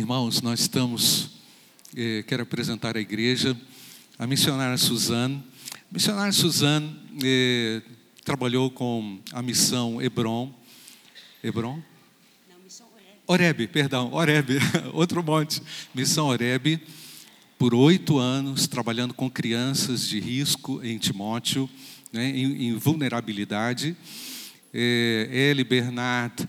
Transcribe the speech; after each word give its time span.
Irmãos, 0.00 0.40
nós 0.40 0.60
estamos, 0.60 1.28
eh, 1.94 2.24
quero 2.26 2.42
apresentar 2.42 2.96
à 2.96 3.00
igreja 3.00 3.54
a 4.18 4.26
missionária 4.26 4.78
Suzane. 4.78 5.44
A 5.74 5.92
missionária 5.92 6.32
Suzane 6.32 6.96
eh, 7.22 7.82
trabalhou 8.24 8.70
com 8.70 9.20
a 9.30 9.42
missão 9.42 10.00
Hebron. 10.00 10.54
Hebron? 11.44 11.82
Não, 12.48 12.58
missão 12.64 12.86
Oreb. 12.94 13.14
Oreb, 13.26 13.66
perdão, 13.68 14.14
Oreb, 14.14 14.48
outro 14.94 15.22
monte. 15.22 15.60
Missão 15.94 16.28
Oreb, 16.28 16.80
por 17.58 17.74
oito 17.74 18.18
anos, 18.18 18.66
trabalhando 18.66 19.12
com 19.12 19.28
crianças 19.30 20.08
de 20.08 20.18
risco 20.18 20.80
em 20.82 20.96
Timóteo, 20.96 21.68
né, 22.10 22.26
em, 22.30 22.68
em 22.68 22.76
vulnerabilidade. 22.78 23.94
Eh, 24.72 25.28
ele, 25.30 25.62
Bernard, 25.62 26.48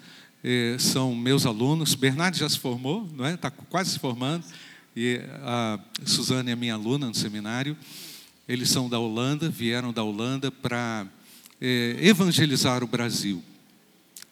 são 0.80 1.16
meus 1.16 1.46
alunos. 1.46 1.96
Bernardo 1.96 2.38
já 2.38 2.50
se 2.50 2.58
formou, 2.58 3.08
não 3.14 3.26
é? 3.26 3.34
Está 3.34 3.52
quase 3.52 3.92
se 3.92 4.00
formando. 4.00 4.44
E 4.96 5.22
a 5.44 5.80
Suzane 6.06 6.52
é 6.52 6.56
minha 6.56 6.74
aluna 6.74 7.08
no 7.08 7.16
seminário. 7.16 7.78
Eles 8.48 8.70
são 8.70 8.90
da 8.90 9.00
Holanda, 9.00 9.50
vieram 9.50 9.94
da 9.94 10.04
Holanda 10.04 10.52
para 10.52 11.08
eh, 11.62 11.96
evangelizar 12.02 12.84
o 12.84 12.88
Brasil. 12.88 13.42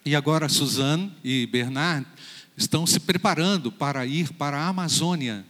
E 0.05 0.15
agora 0.15 0.49
Suzane 0.49 1.13
e 1.23 1.45
Bernard 1.45 2.05
estão 2.57 2.85
se 2.85 2.99
preparando 2.99 3.71
para 3.71 4.05
ir 4.05 4.33
para 4.33 4.57
a 4.57 4.67
Amazônia. 4.67 5.45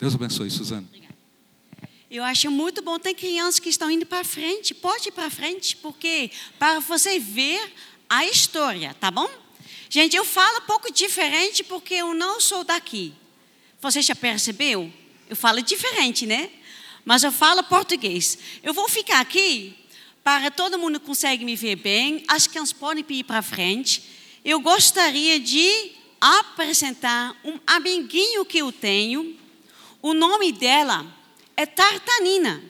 Deus 0.00 0.14
abençoe, 0.14 0.50
Suzane. 0.50 0.88
Eu 2.10 2.24
acho 2.24 2.50
muito 2.50 2.82
bom. 2.82 2.98
Tem 2.98 3.14
crianças 3.14 3.60
que 3.60 3.68
estão 3.68 3.90
indo 3.90 4.06
para 4.06 4.24
frente. 4.24 4.74
Pode 4.74 5.08
ir 5.08 5.12
para 5.12 5.28
frente, 5.28 5.76
porque 5.76 6.30
para 6.58 6.80
você 6.80 7.18
ver 7.18 7.72
a 8.08 8.24
história, 8.26 8.94
tá 9.00 9.10
bom? 9.10 9.28
Gente, 9.88 10.16
eu 10.16 10.24
falo 10.24 10.58
um 10.58 10.66
pouco 10.66 10.92
diferente 10.92 11.62
porque 11.64 11.94
eu 11.94 12.14
não 12.14 12.40
sou 12.40 12.64
daqui. 12.64 13.14
Você 13.80 14.02
já 14.02 14.14
percebeu? 14.14 14.92
Eu 15.28 15.36
falo 15.36 15.62
diferente, 15.62 16.26
né? 16.26 16.50
Mas 17.04 17.22
eu 17.22 17.30
falo 17.30 17.62
português. 17.62 18.38
Eu 18.62 18.74
vou 18.74 18.88
ficar 18.88 19.20
aqui 19.20 19.76
para 20.24 20.50
todo 20.50 20.78
mundo 20.78 20.98
consegue 20.98 21.44
me 21.44 21.54
ver 21.54 21.76
bem. 21.76 22.24
As 22.26 22.48
crianças 22.48 22.72
podem 22.72 23.04
ir 23.08 23.24
para 23.24 23.42
frente. 23.42 24.02
Eu 24.44 24.60
gostaria 24.60 25.38
de 25.38 25.92
apresentar 26.20 27.36
um 27.44 27.60
amiguinho 27.64 28.44
que 28.44 28.58
eu 28.58 28.72
tenho. 28.72 29.38
O 30.02 30.12
nome 30.12 30.50
dela 30.50 31.06
é 31.56 31.64
Tartanina. 31.64 32.62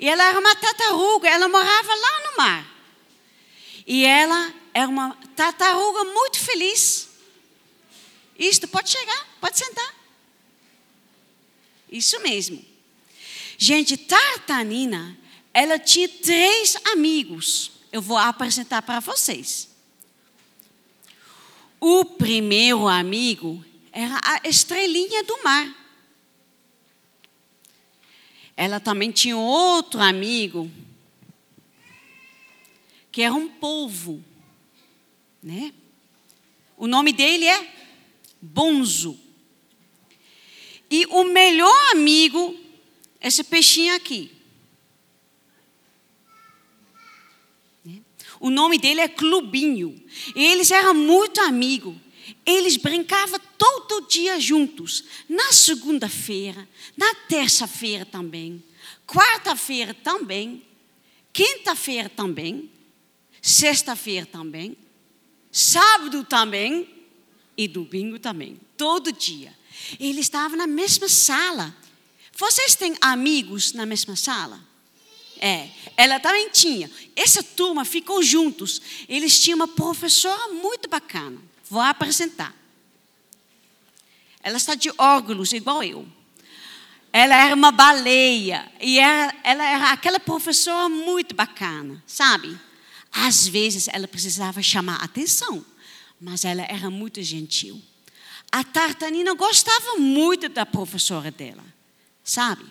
E 0.00 0.08
ela 0.08 0.24
era 0.24 0.38
uma 0.38 0.54
tartaruga, 0.56 1.28
ela 1.28 1.48
morava 1.48 1.94
lá 1.94 2.30
no 2.30 2.36
mar. 2.38 2.76
E 3.86 4.04
ela 4.04 4.52
é 4.76 4.86
uma 4.86 5.14
tartaruga 5.34 6.04
muito 6.04 6.38
feliz. 6.38 7.08
Isto, 8.38 8.68
pode 8.68 8.90
chegar, 8.90 9.26
pode 9.40 9.56
sentar. 9.56 9.94
Isso 11.90 12.20
mesmo. 12.20 12.62
Gente, 13.56 13.96
Tartanina, 13.96 15.18
ela 15.54 15.78
tinha 15.78 16.06
três 16.06 16.76
amigos. 16.92 17.70
Eu 17.90 18.02
vou 18.02 18.18
apresentar 18.18 18.82
para 18.82 19.00
vocês. 19.00 19.70
O 21.80 22.04
primeiro 22.04 22.86
amigo 22.86 23.64
era 23.90 24.20
a 24.22 24.46
estrelinha 24.46 25.24
do 25.24 25.42
mar. 25.42 25.74
Ela 28.54 28.78
também 28.78 29.10
tinha 29.10 29.38
outro 29.38 30.02
amigo, 30.02 30.70
que 33.10 33.22
era 33.22 33.32
um 33.32 33.48
polvo 33.48 34.22
né? 35.46 35.72
O 36.76 36.88
nome 36.88 37.12
dele 37.12 37.44
é 37.46 37.72
Bonzo. 38.42 39.16
E 40.90 41.06
o 41.06 41.22
melhor 41.22 41.92
amigo, 41.92 42.58
esse 43.20 43.44
peixinho 43.44 43.94
aqui. 43.94 44.32
Né? 47.84 48.00
O 48.40 48.50
nome 48.50 48.76
dele 48.76 49.00
é 49.00 49.06
Clubinho. 49.06 50.04
Eles 50.34 50.72
eram 50.72 50.92
muito 50.92 51.40
amigos. 51.40 51.94
Eles 52.44 52.76
brincavam 52.76 53.38
todo 53.56 54.08
dia 54.08 54.40
juntos. 54.40 55.04
Na 55.28 55.52
segunda-feira, 55.52 56.68
na 56.96 57.14
terça-feira 57.28 58.04
também, 58.04 58.60
quarta-feira 59.06 59.94
também, 59.94 60.64
quinta-feira 61.32 62.08
também, 62.08 62.68
sexta-feira 63.40 64.26
também 64.26 64.76
sábado 65.56 66.22
também 66.22 66.86
e 67.56 67.66
domingo 67.66 68.18
também, 68.18 68.60
todo 68.76 69.10
dia. 69.10 69.56
Ele 69.98 70.20
estava 70.20 70.54
na 70.54 70.66
mesma 70.66 71.08
sala. 71.08 71.74
Vocês 72.36 72.74
têm 72.74 72.94
amigos 73.00 73.72
na 73.72 73.86
mesma 73.86 74.14
sala? 74.16 74.60
É, 75.40 75.68
ela 75.96 76.20
também 76.20 76.50
tinha. 76.50 76.90
Essa 77.14 77.42
turma 77.42 77.86
ficou 77.86 78.22
juntos. 78.22 78.82
Eles 79.08 79.40
tinham 79.40 79.56
uma 79.56 79.68
professora 79.68 80.52
muito 80.52 80.90
bacana. 80.90 81.40
Vou 81.70 81.80
apresentar. 81.80 82.54
Ela 84.42 84.58
está 84.58 84.74
de 84.74 84.92
óculos, 84.98 85.54
igual 85.54 85.82
eu. 85.82 86.06
Ela 87.10 87.34
era 87.34 87.54
uma 87.54 87.72
baleia. 87.72 88.70
E 88.78 88.98
ela, 88.98 89.34
ela 89.42 89.64
era 89.64 89.90
aquela 89.92 90.20
professora 90.20 90.90
muito 90.90 91.34
bacana, 91.34 92.02
sabe? 92.06 92.58
Às 93.18 93.48
vezes 93.48 93.88
ela 93.88 94.06
precisava 94.06 94.62
chamar 94.62 95.02
atenção, 95.02 95.64
mas 96.20 96.44
ela 96.44 96.62
era 96.64 96.90
muito 96.90 97.22
gentil. 97.22 97.80
A 98.52 98.62
Tartanina 98.62 99.32
gostava 99.32 99.96
muito 99.96 100.50
da 100.50 100.66
professora 100.66 101.30
dela, 101.30 101.64
sabe? 102.22 102.62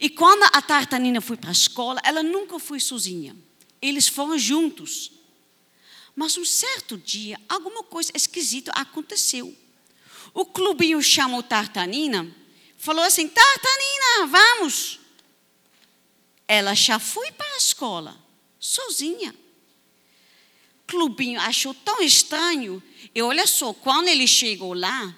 E 0.00 0.10
quando 0.10 0.42
a 0.52 0.60
Tartanina 0.60 1.20
foi 1.20 1.36
para 1.36 1.50
a 1.50 1.52
escola, 1.52 2.00
ela 2.02 2.24
nunca 2.24 2.58
foi 2.58 2.80
sozinha. 2.80 3.36
Eles 3.80 4.08
foram 4.08 4.36
juntos. 4.36 5.12
Mas 6.16 6.36
um 6.36 6.44
certo 6.44 6.98
dia, 6.98 7.40
alguma 7.48 7.84
coisa 7.84 8.10
esquisita 8.16 8.72
aconteceu. 8.72 9.56
O 10.32 10.44
clubinho 10.44 11.00
chamou 11.00 11.42
Tartanina, 11.42 12.28
falou 12.76 13.04
assim: 13.04 13.28
Tartanina, 13.28 14.26
vamos. 14.26 14.98
Ela 16.48 16.74
já 16.74 16.98
foi 16.98 17.30
para 17.30 17.54
a 17.54 17.58
escola, 17.58 18.20
sozinha 18.58 19.43
clubinho 20.86 21.40
achou 21.40 21.74
tão 21.74 22.02
estranho. 22.02 22.82
E 23.14 23.22
olha 23.22 23.46
só, 23.46 23.72
quando 23.72 24.08
ele 24.08 24.26
chegou 24.26 24.74
lá, 24.74 25.14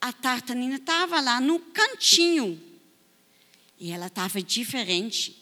a 0.00 0.12
Tartanina 0.12 0.76
estava 0.76 1.20
lá 1.20 1.40
no 1.40 1.58
cantinho. 1.60 2.60
E 3.78 3.90
ela 3.90 4.06
estava 4.06 4.42
diferente. 4.42 5.36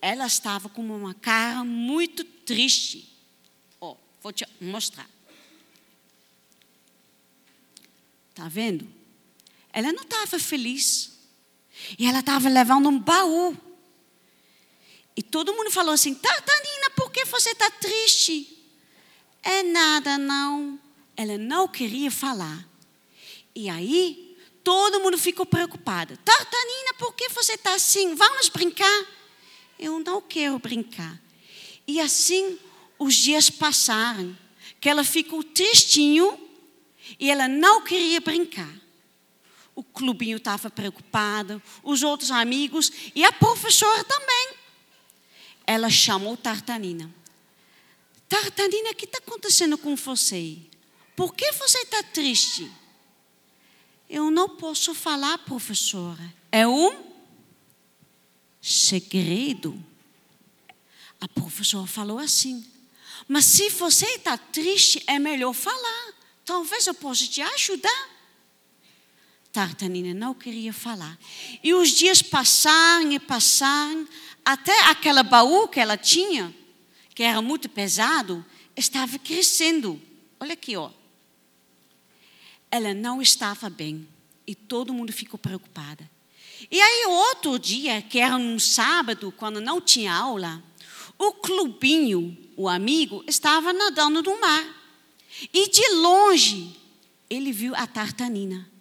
Ela 0.00 0.26
estava 0.26 0.68
com 0.68 0.82
uma 0.82 1.14
cara 1.14 1.64
muito 1.64 2.24
triste. 2.24 3.08
Oh, 3.80 3.96
vou 4.22 4.32
te 4.32 4.44
mostrar. 4.60 5.08
Está 8.30 8.48
vendo? 8.48 8.88
Ela 9.72 9.92
não 9.92 10.02
estava 10.02 10.38
feliz. 10.38 11.12
E 11.98 12.06
ela 12.06 12.20
estava 12.20 12.48
levando 12.48 12.88
um 12.88 12.98
baú. 12.98 13.56
E 15.16 15.22
todo 15.22 15.54
mundo 15.54 15.70
falou 15.70 15.92
assim: 15.92 16.14
Tartanina, 16.14 16.90
por 16.96 17.10
que 17.10 17.24
você 17.24 17.50
está 17.50 17.70
triste? 17.70 18.58
É 19.42 19.62
nada, 19.62 20.16
não. 20.16 20.78
Ela 21.16 21.36
não 21.36 21.68
queria 21.68 22.10
falar. 22.10 22.66
E 23.54 23.68
aí, 23.68 24.36
todo 24.64 25.00
mundo 25.00 25.18
ficou 25.18 25.44
preocupado. 25.44 26.16
Tartanina, 26.18 26.94
por 26.98 27.14
que 27.14 27.28
você 27.28 27.54
está 27.54 27.74
assim? 27.74 28.14
Vamos 28.14 28.48
brincar? 28.48 29.06
Eu 29.78 29.98
não 29.98 30.22
quero 30.22 30.58
brincar. 30.58 31.20
E 31.86 32.00
assim, 32.00 32.58
os 32.98 33.14
dias 33.14 33.50
passaram, 33.50 34.36
que 34.80 34.88
ela 34.88 35.04
ficou 35.04 35.42
tristinho 35.42 36.38
e 37.18 37.30
ela 37.30 37.48
não 37.48 37.82
queria 37.82 38.20
brincar. 38.20 38.72
O 39.74 39.82
clubinho 39.82 40.36
estava 40.36 40.70
preocupado, 40.70 41.60
os 41.82 42.02
outros 42.02 42.30
amigos 42.30 42.92
e 43.14 43.24
a 43.24 43.32
professora 43.32 44.04
também 44.04 44.61
ela 45.66 45.90
chamou 45.90 46.36
Tartanina. 46.36 47.12
Tartanina, 48.28 48.90
o 48.90 48.94
que 48.94 49.04
está 49.04 49.18
acontecendo 49.18 49.76
com 49.76 49.94
você? 49.94 50.58
Por 51.14 51.34
que 51.34 51.52
você 51.52 51.78
está 51.78 52.02
triste? 52.02 52.70
Eu 54.08 54.30
não 54.30 54.48
posso 54.48 54.94
falar, 54.94 55.38
professora. 55.38 56.34
É 56.50 56.66
um 56.66 57.12
segredo. 58.60 59.82
A 61.20 61.28
professora 61.28 61.86
falou 61.86 62.18
assim. 62.18 62.66
Mas 63.28 63.44
se 63.44 63.68
você 63.70 64.06
está 64.06 64.36
triste, 64.36 65.02
é 65.06 65.18
melhor 65.18 65.52
falar. 65.52 66.14
Talvez 66.44 66.86
eu 66.86 66.94
possa 66.94 67.26
te 67.26 67.40
ajudar. 67.40 68.11
Tartanina 69.52 70.14
não 70.14 70.32
queria 70.32 70.72
falar. 70.72 71.18
E 71.62 71.74
os 71.74 71.90
dias 71.90 72.22
passaram 72.22 73.12
e 73.12 73.18
passaram 73.18 74.08
até 74.42 74.86
aquele 74.86 75.22
baú 75.22 75.68
que 75.68 75.78
ela 75.78 75.96
tinha, 75.96 76.54
que 77.14 77.22
era 77.22 77.42
muito 77.42 77.68
pesado, 77.68 78.44
estava 78.74 79.18
crescendo. 79.18 80.00
Olha 80.40 80.54
aqui, 80.54 80.74
ó. 80.74 80.90
ela 82.70 82.94
não 82.94 83.20
estava 83.20 83.68
bem 83.68 84.08
e 84.46 84.54
todo 84.54 84.94
mundo 84.94 85.12
ficou 85.12 85.38
preocupada. 85.38 86.10
E 86.70 86.80
aí, 86.80 87.04
outro 87.06 87.58
dia, 87.58 88.00
que 88.00 88.18
era 88.18 88.36
um 88.36 88.58
sábado, 88.58 89.30
quando 89.36 89.60
não 89.60 89.82
tinha 89.82 90.14
aula, 90.14 90.62
o 91.18 91.32
clubinho, 91.32 92.36
o 92.56 92.70
amigo, 92.70 93.22
estava 93.28 93.70
nadando 93.72 94.22
no 94.22 94.40
mar. 94.40 94.64
E 95.52 95.68
de 95.68 95.86
longe, 95.96 96.74
ele 97.28 97.52
viu 97.52 97.74
a 97.76 97.86
tartanina 97.86 98.71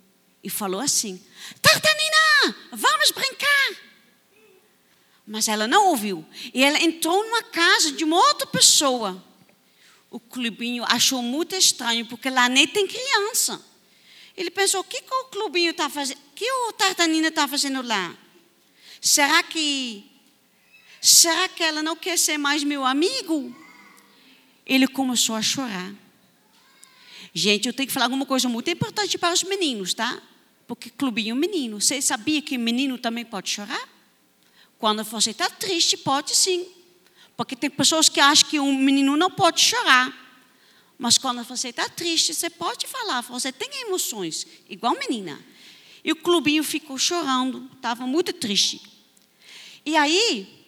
e 0.44 0.50
falou 0.50 0.82
assim: 0.82 1.22
Tartanina, 1.62 2.56
vamos 2.72 3.12
brincar. 3.12 3.92
Mas 5.26 5.48
ela 5.48 5.68
não 5.68 5.88
ouviu. 5.88 6.26
E 6.54 6.64
ela 6.64 6.82
entrou 6.82 7.24
numa 7.24 7.44
casa 7.44 7.92
de 7.92 8.04
uma 8.04 8.18
outra 8.18 8.48
pessoa. 8.48 9.24
O 10.10 10.20
clubinho 10.20 10.84
achou 10.88 11.22
muito 11.22 11.56
estranho, 11.56 12.06
porque 12.06 12.30
lá 12.30 12.50
nem 12.50 12.68
tem 12.68 12.88
criança. 12.88 13.64
Ele 14.36 14.50
pensou: 14.50 14.82
o 14.82 14.84
que, 14.84 15.02
que 15.02 15.14
o 15.14 15.26
clubinho 15.26 15.72
está 15.72 15.90
fazendo? 15.90 16.18
O 16.18 16.34
que 16.36 16.52
o 16.52 16.74
Tartanina 16.74 17.28
está 17.28 17.48
fazendo 17.48 17.82
lá? 17.82 18.16
Será 19.00 19.42
que. 19.44 20.06
Será 21.00 21.50
que 21.50 21.64
ela 21.64 21.82
não 21.82 21.96
quer 21.96 22.18
ser 22.18 22.38
mais 22.38 22.64
meu 22.64 22.86
amigo? 22.86 23.56
Ele 24.66 24.88
começou 24.88 25.36
a 25.36 25.42
chorar. 25.42 25.94
Gente, 27.34 27.68
eu 27.68 27.74
tenho 27.74 27.88
que 27.88 27.94
falar 27.94 28.06
alguma 28.06 28.26
coisa 28.26 28.50
muito 28.50 28.70
importante 28.70 29.18
para 29.18 29.34
os 29.34 29.44
meninos, 29.44 29.94
tá? 29.94 30.22
Porque 30.72 30.90
clubinho 30.90 31.36
menino. 31.36 31.82
Você 31.82 32.02
sabia 32.02 32.42
que 32.42 32.58
menino 32.58 32.98
também 32.98 33.26
pode 33.26 33.50
chorar? 33.50 33.90
Quando 34.80 35.04
você 35.04 35.32
está 35.32 35.50
triste, 35.50 35.98
pode 35.98 36.34
sim. 36.34 36.66
Porque 37.36 37.58
tem 37.58 37.70
pessoas 37.70 38.08
que 38.08 38.22
acham 38.22 38.50
que 38.50 38.58
um 38.58 38.78
menino 38.78 39.18
não 39.18 39.30
pode 39.30 39.60
chorar. 39.60 40.18
Mas 40.98 41.18
quando 41.18 41.44
você 41.44 41.72
está 41.72 41.90
triste, 41.90 42.34
você 42.34 42.50
pode 42.50 42.88
falar, 42.88 43.20
você 43.20 43.52
tem 43.52 43.70
emoções, 43.82 44.48
igual 44.70 44.98
menina. 44.98 45.38
E 46.06 46.14
o 46.14 46.16
clubinho 46.16 46.64
ficou 46.64 46.98
chorando, 46.98 47.70
estava 47.76 48.08
muito 48.08 48.32
triste. 48.32 48.82
E 49.86 49.98
aí, 49.98 50.66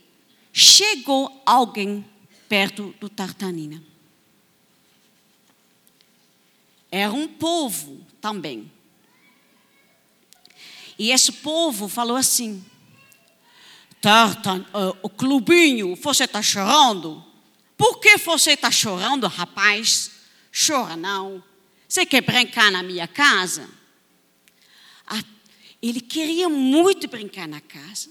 chegou 0.51 1.41
alguém 1.45 2.05
perto 2.49 2.93
do 2.99 3.07
Tartanina. 3.07 3.81
Era 6.91 7.13
um 7.13 7.25
povo 7.25 8.05
também. 8.19 8.69
E 10.97 11.11
esse 11.11 11.31
povo 11.31 11.87
falou 11.87 12.15
assim: 12.15 12.63
Tartan, 14.01 14.65
uh, 14.73 14.97
o 15.01 15.09
clubinho, 15.09 15.95
você 15.95 16.25
está 16.25 16.41
chorando? 16.41 17.23
Por 17.77 17.99
que 17.99 18.17
você 18.17 18.51
está 18.51 18.69
chorando, 18.69 19.27
rapaz? 19.27 20.11
Chora 20.51 20.95
não. 20.95 21.43
Você 21.87 22.05
quer 22.05 22.21
brincar 22.21 22.71
na 22.71 22.83
minha 22.83 23.07
casa? 23.07 23.69
Ah, 25.07 25.23
ele 25.81 26.01
queria 26.01 26.49
muito 26.49 27.07
brincar 27.07 27.47
na 27.47 27.61
casa. 27.61 28.09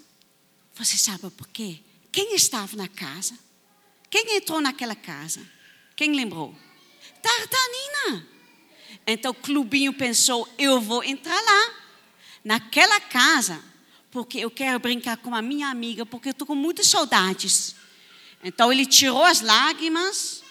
Você 0.74 0.96
sabe 0.96 1.30
por 1.30 1.48
quê? 1.48 1.80
Quem 2.10 2.34
estava 2.34 2.76
na 2.76 2.88
casa? 2.88 3.38
Quem 4.10 4.36
entrou 4.36 4.60
naquela 4.60 4.94
casa? 4.94 5.40
Quem 5.94 6.14
lembrou? 6.14 6.54
Tartanina. 7.22 8.26
Então 9.06 9.30
o 9.30 9.34
clubinho 9.34 9.92
pensou: 9.92 10.48
eu 10.58 10.80
vou 10.80 11.04
entrar 11.04 11.40
lá 11.40 11.81
naquela 12.44 13.00
casa, 13.00 13.62
porque 14.10 14.38
eu 14.38 14.50
quero 14.50 14.78
brincar 14.78 15.16
com 15.16 15.34
a 15.34 15.42
minha 15.42 15.68
amiga, 15.68 16.04
porque 16.04 16.28
eu 16.28 16.32
estou 16.32 16.46
com 16.46 16.54
muitas 16.54 16.86
saudades. 16.86 17.74
Então 18.42 18.72
ele 18.72 18.84
tirou 18.84 19.24
as 19.24 19.40
lágrimas, 19.40 20.42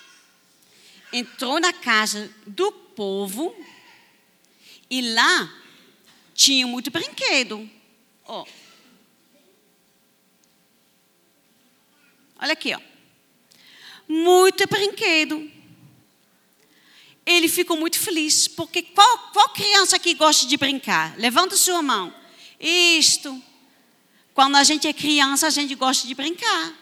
entrou 1.12 1.60
na 1.60 1.74
casa 1.74 2.34
do 2.48 2.72
povo 2.72 3.56
e 4.90 5.14
lá 5.14 5.54
tinha 6.34 6.66
muito 6.66 6.90
brinquedo. 6.90 7.70
Oh. 8.26 8.46
Olha 12.40 12.54
aqui, 12.54 12.74
ó. 12.74 12.80
Muito 14.08 14.68
brinquedo 14.68 15.61
ele 17.26 17.48
ficou 17.48 17.78
muito 17.78 18.00
feliz, 18.00 18.48
porque 18.48 18.82
qual, 18.82 19.18
qual 19.32 19.50
criança 19.50 20.00
que 20.00 20.14
gosta 20.14 20.46
de 20.46 20.58
brincar? 20.58 21.18
Levanta 21.18 21.56
sua 21.56 21.82
mão. 21.82 22.14
Isto. 22.60 23.42
Quando 24.34 24.56
a 24.56 24.64
gente 24.64 24.88
é 24.88 24.94
criança, 24.94 25.48
a 25.48 25.50
gente 25.50 25.76
gosta 25.76 26.08
de 26.08 26.16
brincar. 26.16 26.74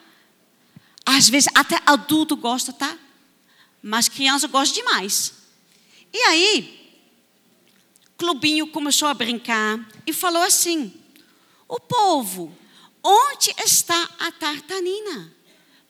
Às 1.05 1.27
vezes 1.27 1.49
até 1.55 1.81
adulto 1.85 2.35
gosta, 2.35 2.71
tá? 2.71 2.97
Mas 3.81 4.07
criança 4.07 4.47
gosta 4.47 4.75
demais. 4.75 5.33
E 6.13 6.17
aí, 6.19 6.79
Clubinho 8.17 8.67
começou 8.67 9.07
a 9.07 9.13
brincar 9.13 9.79
e 10.05 10.13
falou 10.13 10.43
assim: 10.43 10.93
O 11.67 11.79
povo, 11.79 12.55
onde 13.03 13.53
está 13.63 14.09
a 14.19 14.31
tartanina? 14.31 15.33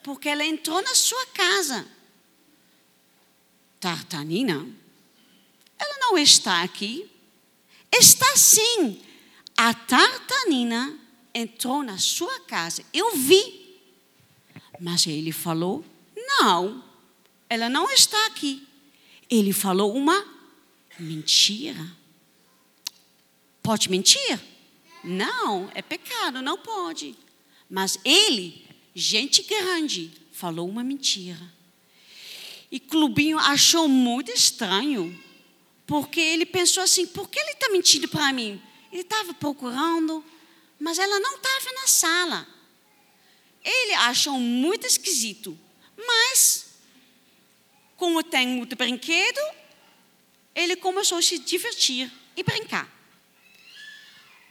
Porque 0.03 0.29
ela 0.29 0.45
entrou 0.45 0.81
na 0.81 0.95
sua 0.95 1.25
casa. 1.27 1.98
Tartanina, 3.79 4.67
ela 5.77 5.97
não 5.99 6.17
está 6.17 6.61
aqui. 6.61 7.09
Está 7.91 8.35
sim. 8.35 9.01
A 9.55 9.73
Tartanina 9.73 10.97
entrou 11.33 11.83
na 11.83 11.97
sua 11.97 12.39
casa. 12.41 12.83
Eu 12.93 13.15
vi. 13.15 13.77
Mas 14.79 15.07
ele 15.07 15.31
falou: 15.31 15.83
não, 16.15 16.83
ela 17.49 17.69
não 17.69 17.89
está 17.89 18.27
aqui. 18.27 18.67
Ele 19.29 19.53
falou 19.53 19.95
uma 19.95 20.25
mentira. 20.99 21.97
Pode 23.61 23.89
mentir? 23.89 24.39
Não, 25.03 25.69
é 25.73 25.81
pecado, 25.81 26.41
não 26.41 26.57
pode. 26.57 27.15
Mas 27.69 27.99
ele, 28.03 28.65
gente 28.95 29.43
grande, 29.43 30.11
falou 30.31 30.67
uma 30.67 30.83
mentira. 30.83 31.58
E 32.71 32.80
Clubinho 32.80 33.39
achou 33.39 33.88
muito 33.88 34.31
estranho, 34.31 35.18
porque 35.88 36.19
ele 36.19 36.45
pensou 36.45 36.83
assim: 36.83 37.07
por 37.07 37.30
que 37.30 37.39
ele 37.39 37.51
está 37.51 37.69
mentindo 37.69 38.07
para 38.07 38.31
mim? 38.31 38.62
Ele 38.92 39.01
estava 39.01 39.33
procurando, 39.33 40.24
mas 40.80 41.00
ela 41.00 41.19
não 41.19 41.36
estava 41.36 41.71
na 41.74 41.88
sala. 41.88 42.48
Ele 43.63 43.94
achou 43.94 44.39
muito 44.39 44.88
esquisito, 44.88 45.57
mas, 45.98 46.68
como 47.98 48.24
tem 48.24 48.48
muito 48.48 48.75
brinquedo, 48.75 49.42
ele 50.56 50.75
começou 50.75 51.18
a 51.18 51.21
se 51.21 51.38
divertir 51.39 52.12
e 52.36 52.44
brincar. 52.44 52.89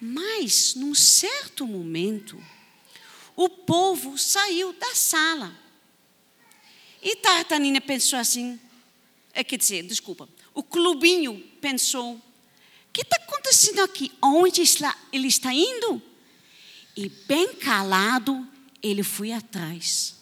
Mas, 0.00 0.74
num 0.74 0.94
certo 0.94 1.66
momento, 1.66 2.40
o 3.34 3.48
povo 3.48 4.16
saiu 4.18 4.72
da 4.72 4.94
sala. 4.94 5.67
E 7.08 7.16
Tartanina 7.16 7.80
pensou 7.80 8.18
assim, 8.18 8.60
é, 9.32 9.42
quer 9.42 9.56
dizer, 9.56 9.82
desculpa, 9.84 10.28
o 10.52 10.62
clubinho 10.62 11.42
pensou, 11.58 12.16
o 12.16 12.22
que 12.92 13.00
está 13.00 13.16
acontecendo 13.16 13.80
aqui? 13.80 14.12
Onde 14.22 14.60
ele 15.10 15.26
está 15.26 15.50
indo? 15.54 16.02
E 16.94 17.08
bem 17.08 17.54
calado, 17.54 18.46
ele 18.82 19.02
foi 19.02 19.32
atrás. 19.32 20.16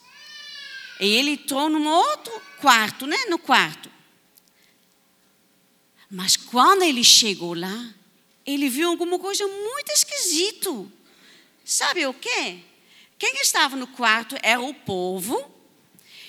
E 1.01 1.07
ele 1.07 1.31
entrou 1.31 1.67
num 1.69 1.85
outro 1.85 2.41
quarto, 2.61 3.05
né? 3.05 3.17
No 3.27 3.37
quarto. 3.37 3.91
Mas 6.09 6.37
quando 6.37 6.83
ele 6.83 7.03
chegou 7.03 7.53
lá, 7.53 7.93
ele 8.45 8.69
viu 8.69 8.87
alguma 8.87 9.19
coisa 9.19 9.45
muito 9.45 9.91
esquisito. 9.91 10.89
Sabe 11.65 12.07
o 12.07 12.13
quê? 12.13 12.59
Quem 13.19 13.41
estava 13.41 13.75
no 13.75 13.87
quarto 13.87 14.37
era 14.41 14.61
o 14.61 14.73
povo 14.73 15.56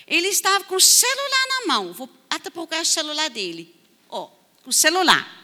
ele 0.09 0.29
estava 0.29 0.65
com 0.65 0.75
o 0.75 0.81
celular 0.81 1.47
na 1.49 1.67
mão. 1.67 1.93
Vou 1.93 2.09
até 2.31 2.49
procurar 2.49 2.81
o 2.81 2.87
celular 2.87 3.29
dele. 3.29 3.75
Ó, 4.09 4.25
oh, 4.25 4.27
com 4.63 4.71
o 4.71 4.73
celular. 4.73 5.37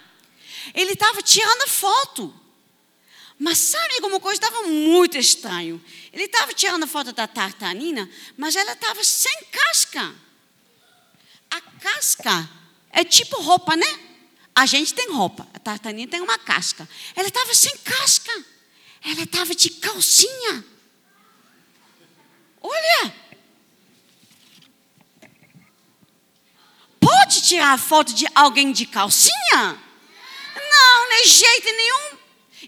Ele 0.75 0.93
estava 0.93 1.23
tirando 1.23 1.69
foto. 1.69 2.35
Mas 3.39 3.59
sabe 3.59 3.95
alguma 3.97 4.19
coisa? 4.19 4.43
Estava 4.43 4.67
muito 4.67 5.19
estranho. 5.19 5.83
Ele 6.13 6.25
estava 6.25 6.55
tirando 6.55 6.87
foto 6.87 7.13
da 7.13 7.27
tartanina, 7.27 8.09
mas 8.39 8.57
ela 8.57 8.73
estava 8.73 9.05
sem 9.05 9.45
casca. 9.51 10.15
A 11.51 11.61
casca 11.61 12.49
é 12.91 13.05
tipo 13.05 13.41
roupa, 13.43 13.77
né? 13.77 14.01
A 14.55 14.67
gente 14.67 14.95
tem 14.95 15.11
roupa, 15.11 15.47
a 15.53 15.59
tartanina 15.59 16.11
tem 16.11 16.21
uma 16.21 16.39
casca. 16.39 16.89
Ela 17.15 17.29
estava 17.29 17.53
sem 17.55 17.77
casca. 17.79 18.33
Ela 19.05 19.25
estava 19.25 19.55
de 19.55 19.69
calcinha. 19.69 20.65
Olha, 22.63 23.15
tirar 27.55 27.79
foto 27.79 28.13
de 28.13 28.27
alguém 28.35 28.73
de 28.73 28.85
calcinha? 28.85 29.33
Não, 30.57 31.09
nem 31.09 31.27
jeito 31.27 31.67
nenhum. 31.67 32.19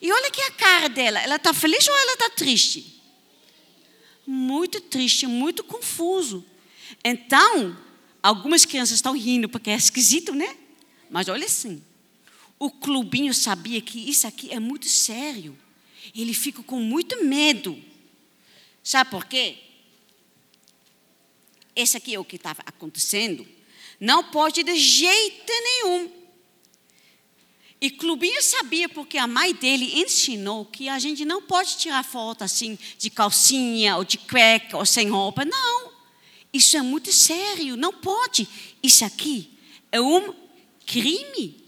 E 0.01 0.13
olha 0.13 0.29
aqui 0.29 0.41
a 0.43 0.51
cara 0.53 0.89
dela. 0.89 1.19
Ela 1.21 1.37
está 1.37 1.53
feliz 1.53 1.87
ou 1.89 1.97
ela 1.97 2.13
está 2.13 2.31
triste? 2.31 3.03
Muito 4.25 4.81
triste, 4.81 5.27
muito 5.27 5.65
confuso. 5.65 6.45
Então, 7.05 7.77
algumas 8.23 8.65
crianças 8.65 8.97
estão 8.97 9.13
rindo 9.17 9.49
porque 9.49 9.71
é 9.71 9.77
esquisito, 9.77 10.33
né? 10.35 10.57
Mas 11.11 11.29
olha 11.29 11.47
assim. 11.47 11.83
o 12.59 12.71
clubinho 12.71 13.35
sabia 13.35 13.81
que 13.81 13.99
isso 14.09 14.27
aqui 14.27 14.53
é 14.53 14.61
muito 14.61 14.89
sério. 14.89 15.57
Ele 16.15 16.33
fica 16.33 16.63
com 16.63 16.79
muito 16.81 17.25
medo. 17.25 17.83
Sabe 18.85 19.11
por 19.11 19.25
quê? 19.25 19.59
Esse 21.75 21.97
aqui 21.97 22.15
é 22.15 22.19
o 22.19 22.25
que 22.25 22.37
estava 22.37 22.63
acontecendo. 22.65 23.56
Não 23.99 24.25
pode 24.25 24.63
de 24.63 24.77
jeito 24.77 25.53
nenhum. 25.53 26.11
E 27.81 27.91
Clubinho 27.91 28.43
sabia 28.43 28.89
porque 28.89 29.19
a 29.19 29.27
mãe 29.27 29.55
dele 29.55 30.01
ensinou 30.01 30.65
que 30.65 30.89
a 30.89 30.99
gente 30.99 31.25
não 31.25 31.43
pode 31.43 31.77
tirar 31.77 32.03
foto 32.03 32.43
assim 32.43 32.79
de 32.99 33.11
calcinha 33.11 33.97
ou 33.97 34.05
de 34.05 34.17
cueca 34.19 34.77
ou 34.79 34.87
sem 34.87 35.09
roupa. 35.11 35.45
Não. 35.45 35.93
Isso 36.53 36.77
é 36.77 36.83
muito 36.83 37.13
sério, 37.13 37.77
não 37.77 37.93
pode. 37.93 38.49
Isso 38.83 39.05
aqui 39.05 39.51
é 39.93 40.01
um 40.01 40.35
crime. 40.87 41.63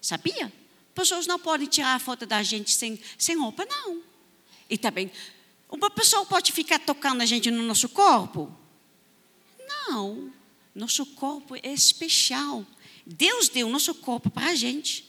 Sabia? 0.00 0.52
Pessoas 0.94 1.26
não 1.26 1.38
podem 1.38 1.66
tirar 1.66 1.98
foto 1.98 2.26
da 2.26 2.42
gente 2.42 2.70
sem, 2.70 3.00
sem 3.16 3.36
roupa, 3.36 3.64
não. 3.64 4.02
E 4.68 4.76
também, 4.76 5.10
uma 5.70 5.90
pessoa 5.90 6.26
pode 6.26 6.52
ficar 6.52 6.78
tocando 6.78 7.22
a 7.22 7.26
gente 7.26 7.50
no 7.50 7.62
nosso 7.62 7.88
corpo? 7.88 8.54
Não. 9.66 10.32
Nosso 10.74 11.06
corpo 11.06 11.54
é 11.56 11.72
especial. 11.72 12.66
Deus 13.06 13.48
deu 13.48 13.68
nosso 13.68 13.94
corpo 13.94 14.28
para 14.30 14.48
a 14.48 14.54
gente. 14.54 15.04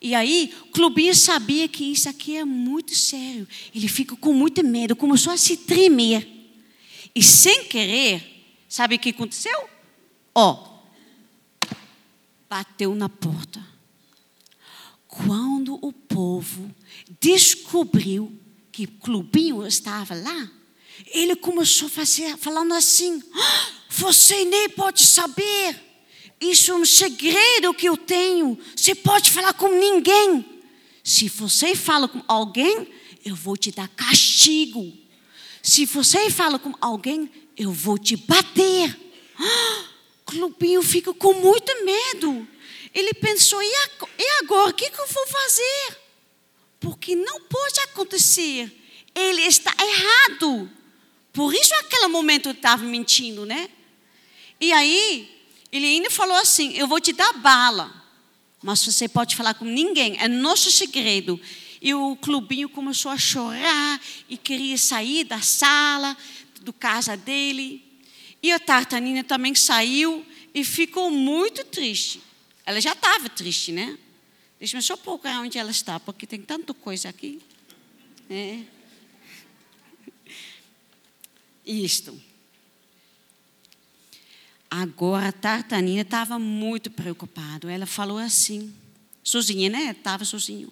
E 0.00 0.14
aí, 0.14 0.54
Clubinho 0.72 1.14
sabia 1.14 1.68
que 1.68 1.84
isso 1.84 2.08
aqui 2.08 2.36
é 2.36 2.44
muito 2.44 2.94
sério. 2.94 3.46
Ele 3.74 3.88
fica 3.88 4.16
com 4.16 4.32
muito 4.32 4.64
medo, 4.64 4.94
começou 4.94 5.32
a 5.32 5.36
se 5.36 5.56
tremer. 5.56 6.26
E 7.14 7.22
sem 7.22 7.64
querer, 7.64 8.22
sabe 8.68 8.96
o 8.96 8.98
que 8.98 9.10
aconteceu? 9.10 9.68
Ó, 10.34 10.80
bateu 12.48 12.94
na 12.94 13.08
porta. 13.08 13.64
Quando 15.08 15.78
o 15.82 15.92
povo 15.92 16.74
descobriu 17.20 18.38
que 18.70 18.86
Clubinho 18.86 19.66
estava 19.66 20.14
lá, 20.14 20.50
ele 21.06 21.34
começou 21.34 21.86
a 21.86 21.90
fazer, 21.90 22.36
falando 22.36 22.74
assim: 22.74 23.22
ah, 23.34 23.72
Você 23.96 24.44
nem 24.44 24.68
pode 24.68 25.00
saber. 25.00 25.82
Isso 26.38 26.70
é 26.70 26.74
um 26.74 26.84
segredo 26.84 27.72
que 27.72 27.88
eu 27.88 27.96
tenho. 27.96 28.58
Você 28.76 28.94
pode 28.94 29.30
falar 29.30 29.54
com 29.54 29.68
ninguém. 29.68 30.44
Se 31.02 31.30
você 31.30 31.74
fala 31.74 32.06
com 32.06 32.22
alguém, 32.28 32.92
eu 33.24 33.34
vou 33.34 33.56
te 33.56 33.70
dar 33.70 33.88
castigo. 33.88 34.92
Se 35.62 35.86
você 35.86 36.28
fala 36.30 36.58
com 36.58 36.74
alguém, 36.78 37.30
eu 37.56 37.72
vou 37.72 37.96
te 37.96 38.18
bater. 38.18 38.94
Ah, 39.38 39.84
Clubinho 40.26 40.82
fica 40.82 41.14
com 41.14 41.32
muito 41.32 41.72
medo. 41.82 42.46
Ele 42.92 43.14
pensou: 43.14 43.62
e 43.62 43.72
agora? 44.42 44.72
O 44.72 44.74
que 44.74 44.84
eu 44.84 45.06
vou 45.06 45.26
fazer? 45.26 45.98
Porque 46.78 47.16
não 47.16 47.40
pode 47.40 47.80
acontecer. 47.80 48.70
Ele 49.14 49.40
está 49.40 49.74
errado. 49.80 50.70
Por 51.32 51.54
isso, 51.54 51.70
naquele 51.70 52.08
momento, 52.08 52.50
ele 52.50 52.58
estava 52.58 52.84
mentindo, 52.84 53.46
né? 53.46 53.70
E 54.60 54.72
aí, 54.72 55.28
ele 55.70 55.86
ainda 55.86 56.10
falou 56.10 56.36
assim: 56.36 56.72
Eu 56.76 56.86
vou 56.86 57.00
te 57.00 57.12
dar 57.12 57.32
bala, 57.34 57.92
mas 58.62 58.84
você 58.84 59.08
pode 59.08 59.36
falar 59.36 59.54
com 59.54 59.64
ninguém, 59.64 60.16
é 60.18 60.28
nosso 60.28 60.70
segredo. 60.70 61.40
E 61.80 61.94
o 61.94 62.16
clubinho 62.16 62.68
começou 62.68 63.10
a 63.10 63.18
chorar 63.18 64.00
e 64.28 64.36
queria 64.36 64.78
sair 64.78 65.24
da 65.24 65.40
sala, 65.40 66.16
do 66.62 66.72
casa 66.72 67.16
dele. 67.16 67.84
E 68.42 68.50
a 68.50 68.58
Tartanina 68.58 69.22
também 69.22 69.54
saiu 69.54 70.24
e 70.54 70.64
ficou 70.64 71.10
muito 71.10 71.64
triste. 71.64 72.22
Ela 72.64 72.80
já 72.80 72.92
estava 72.92 73.28
triste, 73.28 73.72
né? 73.72 73.98
Deixa 74.58 74.78
eu 74.78 74.82
só 74.82 74.96
procurar 74.96 75.40
onde 75.40 75.58
ela 75.58 75.70
está, 75.70 76.00
porque 76.00 76.26
tem 76.26 76.40
tanta 76.40 76.72
coisa 76.72 77.08
aqui. 77.08 77.40
É. 78.30 78.60
Isto. 81.64 82.20
Agora 84.78 85.28
a 85.28 85.32
Tartanina 85.32 86.02
estava 86.02 86.38
muito 86.38 86.90
preocupada. 86.90 87.72
Ela 87.72 87.86
falou 87.86 88.18
assim, 88.18 88.74
sozinha, 89.24 89.70
né? 89.70 89.94
Estava 89.96 90.22
sozinho. 90.22 90.70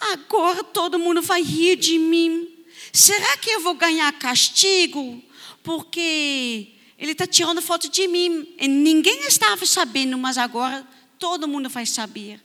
Agora 0.00 0.64
todo 0.64 0.98
mundo 0.98 1.20
vai 1.20 1.42
rir 1.42 1.76
de 1.76 1.98
mim. 1.98 2.48
Será 2.90 3.36
que 3.36 3.50
eu 3.50 3.60
vou 3.60 3.74
ganhar 3.74 4.10
castigo? 4.14 5.22
Porque 5.62 6.72
ele 6.96 7.12
está 7.12 7.26
tirando 7.26 7.60
foto 7.60 7.90
de 7.90 8.08
mim. 8.08 8.48
E 8.58 8.66
ninguém 8.66 9.26
estava 9.26 9.66
sabendo, 9.66 10.16
mas 10.16 10.38
agora 10.38 10.88
todo 11.18 11.46
mundo 11.46 11.68
vai 11.68 11.84
saber. 11.84 12.42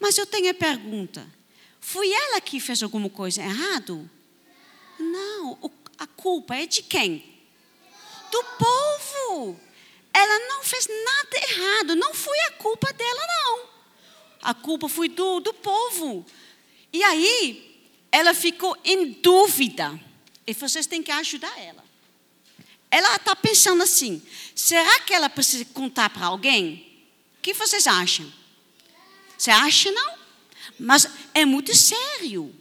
Mas 0.00 0.18
eu 0.18 0.26
tenho 0.26 0.50
a 0.50 0.54
pergunta: 0.54 1.24
foi 1.80 2.10
ela 2.10 2.40
que 2.40 2.58
fez 2.58 2.82
alguma 2.82 3.08
coisa 3.08 3.40
errado? 3.40 4.10
Não, 4.98 5.70
a 5.96 6.08
culpa 6.08 6.56
é 6.56 6.66
de 6.66 6.82
quem? 6.82 7.24
Do 8.32 8.42
povo. 8.58 9.65
Ela 10.16 10.48
não 10.48 10.64
fez 10.64 10.88
nada 10.88 11.36
errado, 11.50 11.94
não 11.94 12.14
foi 12.14 12.38
a 12.46 12.52
culpa 12.52 12.90
dela, 12.90 13.20
não. 13.26 13.68
A 14.40 14.54
culpa 14.54 14.88
foi 14.88 15.10
do, 15.10 15.40
do 15.40 15.52
povo. 15.52 16.24
E 16.90 17.04
aí, 17.04 17.78
ela 18.10 18.32
ficou 18.32 18.74
em 18.82 19.12
dúvida. 19.12 20.00
E 20.46 20.54
vocês 20.54 20.86
têm 20.86 21.02
que 21.02 21.10
ajudar 21.10 21.52
ela. 21.58 21.84
Ela 22.90 23.16
está 23.16 23.36
pensando 23.36 23.82
assim: 23.82 24.22
será 24.54 25.00
que 25.00 25.12
ela 25.12 25.28
precisa 25.28 25.66
contar 25.66 26.08
para 26.08 26.24
alguém? 26.24 27.04
O 27.38 27.42
que 27.42 27.52
vocês 27.52 27.86
acham? 27.86 28.32
Você 29.36 29.50
acha 29.50 29.92
não? 29.92 30.14
Mas 30.80 31.06
é 31.34 31.44
muito 31.44 31.76
sério. 31.76 32.54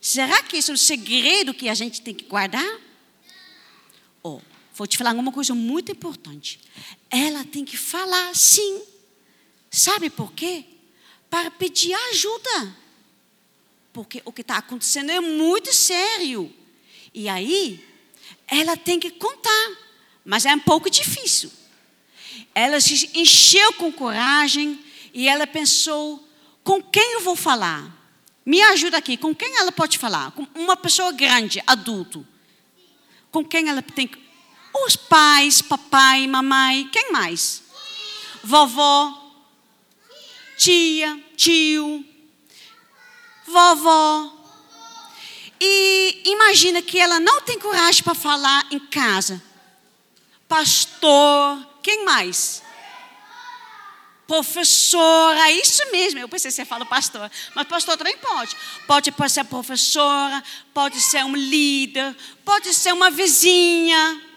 Será 0.00 0.40
que 0.44 0.56
isso 0.56 0.70
é 0.70 0.74
um 0.74 0.76
segredo 0.76 1.52
que 1.52 1.68
a 1.68 1.74
gente 1.74 2.00
tem 2.00 2.14
que 2.14 2.26
guardar? 2.26 2.80
Oh, 4.22 4.40
Vou 4.74 4.86
te 4.86 4.96
falar 4.96 5.12
uma 5.12 5.32
coisa 5.32 5.54
muito 5.54 5.92
importante. 5.92 6.58
Ela 7.10 7.44
tem 7.44 7.64
que 7.64 7.76
falar 7.76 8.34
sim. 8.34 8.82
Sabe 9.70 10.08
por 10.08 10.32
quê? 10.32 10.64
Para 11.28 11.50
pedir 11.50 11.94
ajuda. 12.10 12.76
Porque 13.92 14.22
o 14.24 14.32
que 14.32 14.40
está 14.40 14.56
acontecendo 14.56 15.10
é 15.10 15.20
muito 15.20 15.74
sério. 15.74 16.52
E 17.12 17.28
aí, 17.28 17.86
ela 18.46 18.76
tem 18.76 18.98
que 18.98 19.10
contar. 19.10 19.76
Mas 20.24 20.46
é 20.46 20.54
um 20.54 20.60
pouco 20.60 20.88
difícil. 20.88 21.50
Ela 22.54 22.80
se 22.80 23.10
encheu 23.14 23.74
com 23.74 23.92
coragem 23.92 24.82
e 25.12 25.28
ela 25.28 25.46
pensou: 25.46 26.26
com 26.64 26.82
quem 26.82 27.14
eu 27.14 27.20
vou 27.20 27.36
falar? 27.36 28.00
Me 28.44 28.60
ajuda 28.62 28.98
aqui, 28.98 29.16
com 29.16 29.34
quem 29.34 29.56
ela 29.56 29.70
pode 29.70 29.98
falar? 29.98 30.32
Com 30.32 30.46
uma 30.54 30.76
pessoa 30.76 31.12
grande, 31.12 31.62
adulto. 31.66 32.26
Com 33.30 33.44
quem 33.44 33.68
ela 33.68 33.80
tem 33.82 34.06
que 34.06 34.21
os 34.74 34.96
pais, 34.96 35.60
papai, 35.60 36.26
mamãe, 36.26 36.88
quem 36.88 37.12
mais? 37.12 37.62
Vovó, 38.42 39.22
tia, 40.56 41.22
tio, 41.36 42.04
vovó. 43.46 44.38
E 45.60 46.22
imagina 46.24 46.82
que 46.82 46.98
ela 46.98 47.20
não 47.20 47.42
tem 47.42 47.58
coragem 47.58 48.02
para 48.02 48.14
falar 48.14 48.66
em 48.70 48.80
casa. 48.80 49.40
Pastor, 50.48 51.64
quem 51.82 52.04
mais? 52.04 52.62
Professora, 54.26 55.50
isso 55.52 55.82
mesmo. 55.92 56.18
Eu 56.18 56.28
pensei 56.28 56.50
que 56.50 56.54
você 56.56 56.64
fala 56.64 56.84
pastor, 56.86 57.30
mas 57.54 57.66
pastor 57.68 57.96
também 57.96 58.16
pode. 58.16 58.56
Pode 58.86 59.12
ser 59.28 59.44
professora, 59.44 60.42
pode 60.72 61.00
ser 61.00 61.24
um 61.24 61.36
líder, 61.36 62.16
pode 62.44 62.72
ser 62.72 62.92
uma 62.92 63.10
vizinha 63.10 64.31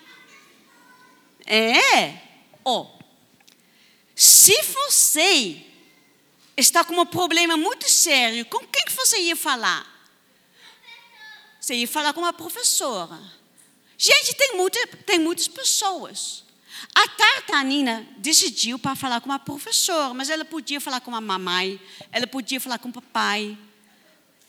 é. 1.45 2.21
Ó, 2.63 2.87
se 4.15 4.55
você 4.63 5.61
está 6.57 6.83
com 6.83 6.99
um 6.99 7.05
problema 7.05 7.57
muito 7.57 7.89
sério, 7.89 8.45
com 8.45 8.59
quem 8.67 8.85
que 8.85 8.93
você 8.93 9.19
ia 9.19 9.35
falar? 9.35 9.85
Você 11.59 11.75
ia 11.75 11.87
falar 11.87 12.13
com 12.13 12.21
uma 12.21 12.33
professora. 12.33 13.19
Gente, 13.97 14.33
tem, 14.35 14.55
muita, 14.55 14.87
tem 15.05 15.19
muitas 15.19 15.47
pessoas. 15.47 16.43
A 16.93 17.07
Tartanina 17.07 18.07
decidiu 18.17 18.77
para 18.77 18.95
falar 18.95 19.19
com 19.21 19.29
uma 19.29 19.39
professora, 19.39 20.13
mas 20.13 20.29
ela 20.29 20.45
podia 20.45 20.79
falar 20.79 21.01
com 21.01 21.15
a 21.15 21.21
mamãe, 21.21 21.79
ela 22.11 22.27
podia 22.27 22.59
falar 22.59 22.77
com 22.77 22.89
o 22.89 22.93
papai. 22.93 23.57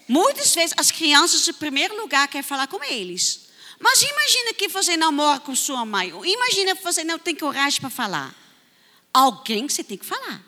Muitas 0.08 0.54
vezes 0.54 0.74
as 0.76 0.90
crianças, 0.90 1.46
em 1.48 1.52
primeiro 1.52 1.96
lugar, 1.96 2.28
querem 2.28 2.42
falar 2.42 2.66
com 2.66 2.82
eles. 2.84 3.45
Mas 3.78 4.02
imagina 4.02 4.54
que 4.54 4.68
você 4.68 4.96
namora 4.96 5.40
com 5.40 5.54
sua 5.54 5.84
mãe. 5.84 6.08
Imagina 6.08 6.74
que 6.74 6.82
você 6.82 7.04
não 7.04 7.18
tem 7.18 7.34
coragem 7.34 7.80
para 7.80 7.90
falar. 7.90 8.34
Alguém 9.12 9.68
você 9.68 9.84
tem 9.84 9.98
que 9.98 10.06
falar. 10.06 10.42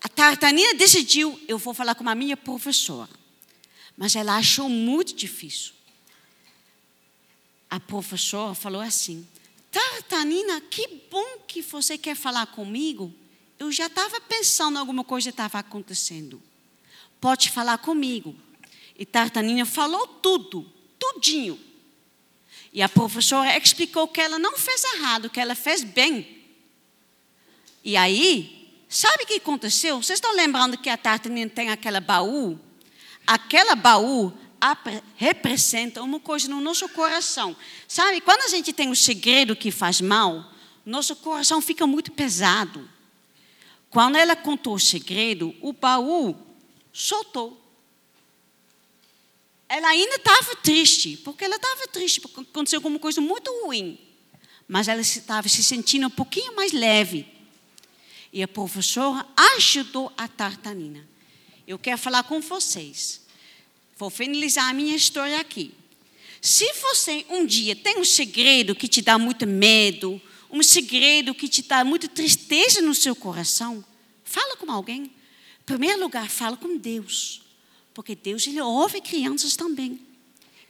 A 0.00 0.08
Tartanina 0.08 0.74
decidiu, 0.74 1.38
eu 1.46 1.58
vou 1.58 1.74
falar 1.74 1.94
com 1.94 2.08
a 2.08 2.14
minha 2.14 2.36
professora. 2.36 3.10
Mas 3.96 4.16
ela 4.16 4.36
achou 4.36 4.68
muito 4.68 5.14
difícil. 5.14 5.72
A 7.68 7.78
professora 7.78 8.54
falou 8.54 8.80
assim: 8.80 9.26
Tartanina, 9.70 10.60
que 10.60 10.86
bom 11.10 11.38
que 11.46 11.62
você 11.62 11.96
quer 11.98 12.16
falar 12.16 12.46
comigo. 12.46 13.14
Eu 13.58 13.70
já 13.70 13.86
estava 13.86 14.20
pensando 14.22 14.78
alguma 14.78 15.04
coisa 15.04 15.28
estava 15.28 15.58
acontecendo. 15.58 16.42
pode 17.20 17.50
falar 17.50 17.76
comigo. 17.78 18.34
E 18.98 19.04
Tartanina 19.04 19.66
falou 19.66 20.06
tudo, 20.06 20.66
tudinho. 20.98 21.69
E 22.72 22.82
a 22.82 22.88
professora 22.88 23.56
explicou 23.56 24.06
que 24.08 24.20
ela 24.20 24.38
não 24.38 24.56
fez 24.56 24.84
errado, 24.94 25.30
que 25.30 25.40
ela 25.40 25.54
fez 25.54 25.82
bem. 25.82 26.44
E 27.82 27.96
aí, 27.96 28.84
sabe 28.88 29.24
o 29.24 29.26
que 29.26 29.34
aconteceu? 29.34 30.02
Vocês 30.02 30.18
estão 30.18 30.34
lembrando 30.34 30.78
que 30.78 30.88
a 30.88 30.96
Tartanina 30.96 31.50
tem 31.50 31.70
aquela 31.70 32.00
baú? 32.00 32.58
Aquela 33.26 33.74
baú 33.74 34.32
representa 35.16 36.02
uma 36.02 36.20
coisa 36.20 36.48
no 36.48 36.60
nosso 36.60 36.88
coração. 36.90 37.56
Sabe, 37.88 38.20
quando 38.20 38.42
a 38.42 38.48
gente 38.48 38.72
tem 38.72 38.88
um 38.88 38.94
segredo 38.94 39.56
que 39.56 39.70
faz 39.70 40.00
mal, 40.00 40.52
nosso 40.84 41.16
coração 41.16 41.60
fica 41.60 41.86
muito 41.86 42.12
pesado. 42.12 42.88
Quando 43.88 44.16
ela 44.16 44.36
contou 44.36 44.74
o 44.74 44.80
segredo, 44.80 45.54
o 45.60 45.72
baú 45.72 46.36
soltou. 46.92 47.59
Ela 49.70 49.86
ainda 49.90 50.16
estava 50.16 50.56
triste, 50.56 51.16
porque 51.18 51.44
ela 51.44 51.54
estava 51.54 51.86
triste, 51.86 52.20
porque 52.20 52.40
aconteceu 52.40 52.78
alguma 52.78 52.98
coisa 52.98 53.20
muito 53.20 53.48
ruim. 53.62 54.00
Mas 54.66 54.88
ela 54.88 55.00
estava 55.00 55.48
se 55.48 55.62
sentindo 55.62 56.08
um 56.08 56.10
pouquinho 56.10 56.56
mais 56.56 56.72
leve. 56.72 57.24
E 58.32 58.42
a 58.42 58.48
professora 58.48 59.24
ajudou 59.54 60.12
a 60.18 60.26
Tartanina. 60.26 61.08
Eu 61.68 61.78
quero 61.78 61.98
falar 61.98 62.24
com 62.24 62.40
vocês. 62.40 63.20
Vou 63.96 64.10
finalizar 64.10 64.68
a 64.68 64.72
minha 64.72 64.96
história 64.96 65.38
aqui. 65.38 65.72
Se 66.42 66.72
você 66.72 67.24
um 67.30 67.46
dia 67.46 67.76
tem 67.76 67.96
um 67.96 68.04
segredo 68.04 68.74
que 68.74 68.88
te 68.88 69.00
dá 69.00 69.18
muito 69.18 69.46
medo, 69.46 70.20
um 70.50 70.64
segredo 70.64 71.32
que 71.32 71.46
te 71.46 71.62
dá 71.62 71.84
muita 71.84 72.08
tristeza 72.08 72.82
no 72.82 72.94
seu 72.94 73.14
coração, 73.14 73.84
fala 74.24 74.56
com 74.56 74.68
alguém. 74.72 75.04
Em 75.04 75.64
primeiro 75.64 76.00
lugar, 76.00 76.28
fala 76.28 76.56
com 76.56 76.76
Deus. 76.76 77.40
Porque 78.00 78.14
Deus 78.14 78.46
ele 78.46 78.62
ouve 78.62 78.98
crianças 79.02 79.56
também. 79.56 80.00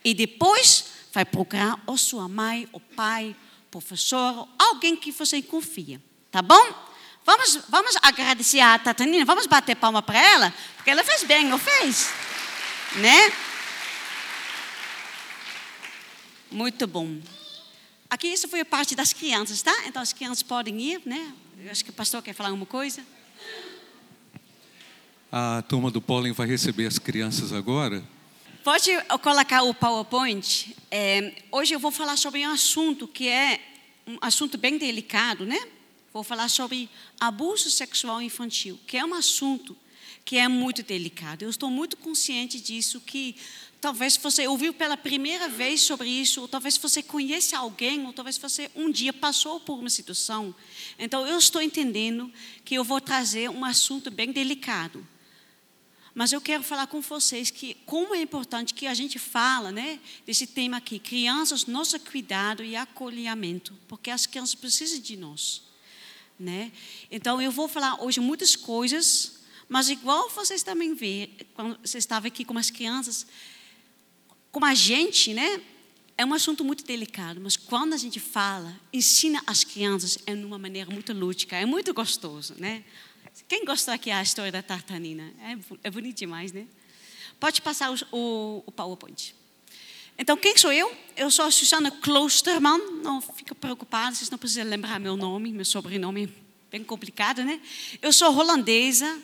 E 0.04 0.12
depois 0.12 0.86
vai 1.12 1.24
procurar 1.24 1.80
a 1.86 1.96
sua 1.96 2.28
mãe, 2.28 2.68
o 2.72 2.80
pai, 2.80 3.36
professor, 3.70 4.48
alguém 4.58 4.96
que 4.96 5.12
você 5.12 5.40
confia. 5.40 6.02
Tá 6.32 6.42
bom? 6.42 6.90
Vamos, 7.24 7.60
vamos 7.68 7.94
agradecer 8.02 8.58
a 8.58 8.76
Tatanina, 8.80 9.24
vamos 9.24 9.46
bater 9.46 9.76
palma 9.76 10.02
para 10.02 10.20
ela, 10.20 10.52
porque 10.74 10.90
ela 10.90 11.04
fez 11.04 11.22
bem, 11.22 11.44
não 11.44 11.56
fez? 11.56 12.08
né? 12.96 13.32
Muito 16.50 16.84
bom. 16.88 17.20
Aqui 18.10 18.26
isso 18.26 18.48
foi 18.48 18.58
a 18.58 18.64
parte 18.64 18.96
das 18.96 19.12
crianças, 19.12 19.62
tá? 19.62 19.84
Então 19.86 20.02
as 20.02 20.12
crianças 20.12 20.42
podem 20.42 20.80
ir, 20.80 21.02
né? 21.06 21.32
Eu 21.60 21.70
acho 21.70 21.84
que 21.84 21.90
o 21.90 21.92
pastor 21.92 22.24
quer 22.24 22.32
falar 22.32 22.48
alguma 22.48 22.66
coisa. 22.66 23.06
A 25.32 25.62
turma 25.62 25.92
do 25.92 26.02
pólen 26.02 26.32
vai 26.32 26.44
receber 26.48 26.86
as 26.86 26.98
crianças 26.98 27.52
agora. 27.52 28.02
Pode 28.64 28.90
colocar 29.22 29.62
o 29.62 29.72
PowerPoint. 29.72 30.74
É, 30.90 31.32
hoje 31.52 31.72
eu 31.72 31.78
vou 31.78 31.92
falar 31.92 32.16
sobre 32.16 32.44
um 32.44 32.50
assunto 32.50 33.06
que 33.06 33.28
é 33.28 33.60
um 34.08 34.18
assunto 34.20 34.58
bem 34.58 34.76
delicado, 34.76 35.46
né? 35.46 35.56
Vou 36.12 36.24
falar 36.24 36.48
sobre 36.48 36.90
abuso 37.20 37.70
sexual 37.70 38.20
infantil, 38.20 38.76
que 38.88 38.96
é 38.96 39.04
um 39.04 39.14
assunto 39.14 39.76
que 40.24 40.36
é 40.36 40.48
muito 40.48 40.82
delicado. 40.82 41.42
Eu 41.44 41.50
estou 41.50 41.70
muito 41.70 41.96
consciente 41.96 42.60
disso, 42.60 43.00
que 43.00 43.36
talvez 43.80 44.16
você 44.16 44.48
ouviu 44.48 44.74
pela 44.74 44.96
primeira 44.96 45.48
vez 45.48 45.80
sobre 45.80 46.08
isso, 46.08 46.40
ou 46.40 46.48
talvez 46.48 46.76
você 46.76 47.04
conheça 47.04 47.56
alguém, 47.56 48.04
ou 48.04 48.12
talvez 48.12 48.36
você 48.36 48.68
um 48.74 48.90
dia 48.90 49.12
passou 49.12 49.60
por 49.60 49.78
uma 49.78 49.90
situação. 49.90 50.52
Então, 50.98 51.24
eu 51.24 51.38
estou 51.38 51.62
entendendo 51.62 52.32
que 52.64 52.74
eu 52.74 52.82
vou 52.82 53.00
trazer 53.00 53.48
um 53.48 53.64
assunto 53.64 54.10
bem 54.10 54.32
delicado. 54.32 55.06
Mas 56.14 56.32
eu 56.32 56.40
quero 56.40 56.62
falar 56.62 56.86
com 56.86 57.00
vocês 57.00 57.50
que 57.50 57.74
como 57.86 58.14
é 58.14 58.20
importante 58.20 58.74
que 58.74 58.86
a 58.86 58.94
gente 58.94 59.18
fala, 59.18 59.70
né, 59.70 60.00
desse 60.26 60.46
tema 60.46 60.78
aqui, 60.78 60.98
crianças, 60.98 61.66
nosso 61.66 61.98
cuidado 62.00 62.64
e 62.64 62.74
acolhimento, 62.74 63.78
porque 63.86 64.10
as 64.10 64.26
crianças 64.26 64.54
precisam 64.54 65.00
de 65.00 65.16
nós, 65.16 65.62
né? 66.38 66.72
Então 67.10 67.40
eu 67.40 67.52
vou 67.52 67.68
falar 67.68 68.02
hoje 68.02 68.18
muitas 68.20 68.56
coisas 68.56 69.40
mas 69.70 69.88
igual 69.88 70.28
vocês 70.28 70.64
também 70.64 70.94
vê, 70.94 71.30
quando 71.54 71.78
você 71.80 71.96
estava 71.96 72.26
aqui 72.26 72.44
com 72.44 72.58
as 72.58 72.72
crianças, 72.72 73.24
como 74.50 74.66
a 74.66 74.74
gente, 74.74 75.32
né? 75.32 75.62
É 76.18 76.24
um 76.24 76.34
assunto 76.34 76.64
muito 76.64 76.84
delicado, 76.84 77.40
mas 77.40 77.56
quando 77.56 77.92
a 77.92 77.96
gente 77.96 78.18
fala, 78.18 78.76
ensina 78.92 79.40
as 79.46 79.62
crianças 79.62 80.18
é 80.26 80.34
de 80.34 80.44
uma 80.44 80.58
maneira 80.58 80.90
muito 80.90 81.12
lúdica, 81.12 81.56
é 81.56 81.64
muito 81.64 81.94
gostoso, 81.94 82.56
né? 82.58 82.82
Quem 83.48 83.64
gostou 83.64 83.92
aqui 83.94 84.10
da 84.10 84.22
história 84.22 84.52
da 84.52 84.62
tartanina? 84.62 85.32
É, 85.40 85.88
é 85.88 85.90
bonito 85.90 86.18
demais, 86.18 86.52
né? 86.52 86.66
Pode 87.38 87.62
passar 87.62 87.90
o, 87.90 87.96
o, 88.12 88.62
o 88.66 88.72
PowerPoint. 88.72 89.34
Então, 90.18 90.36
quem 90.36 90.56
sou 90.56 90.72
eu? 90.72 90.94
Eu 91.16 91.30
sou 91.30 91.46
a 91.46 91.50
Susana 91.50 91.90
Klosterman. 91.90 92.78
Não 93.02 93.20
fica 93.20 93.54
preocupado, 93.54 94.16
vocês 94.16 94.30
não 94.30 94.38
precisam 94.38 94.64
lembrar 94.64 95.00
meu 95.00 95.16
nome, 95.16 95.50
meu 95.52 95.64
sobrenome 95.64 96.32
bem 96.70 96.84
complicado, 96.84 97.42
né? 97.42 97.60
Eu 98.00 98.12
sou 98.12 98.32
holandesa, 98.32 99.20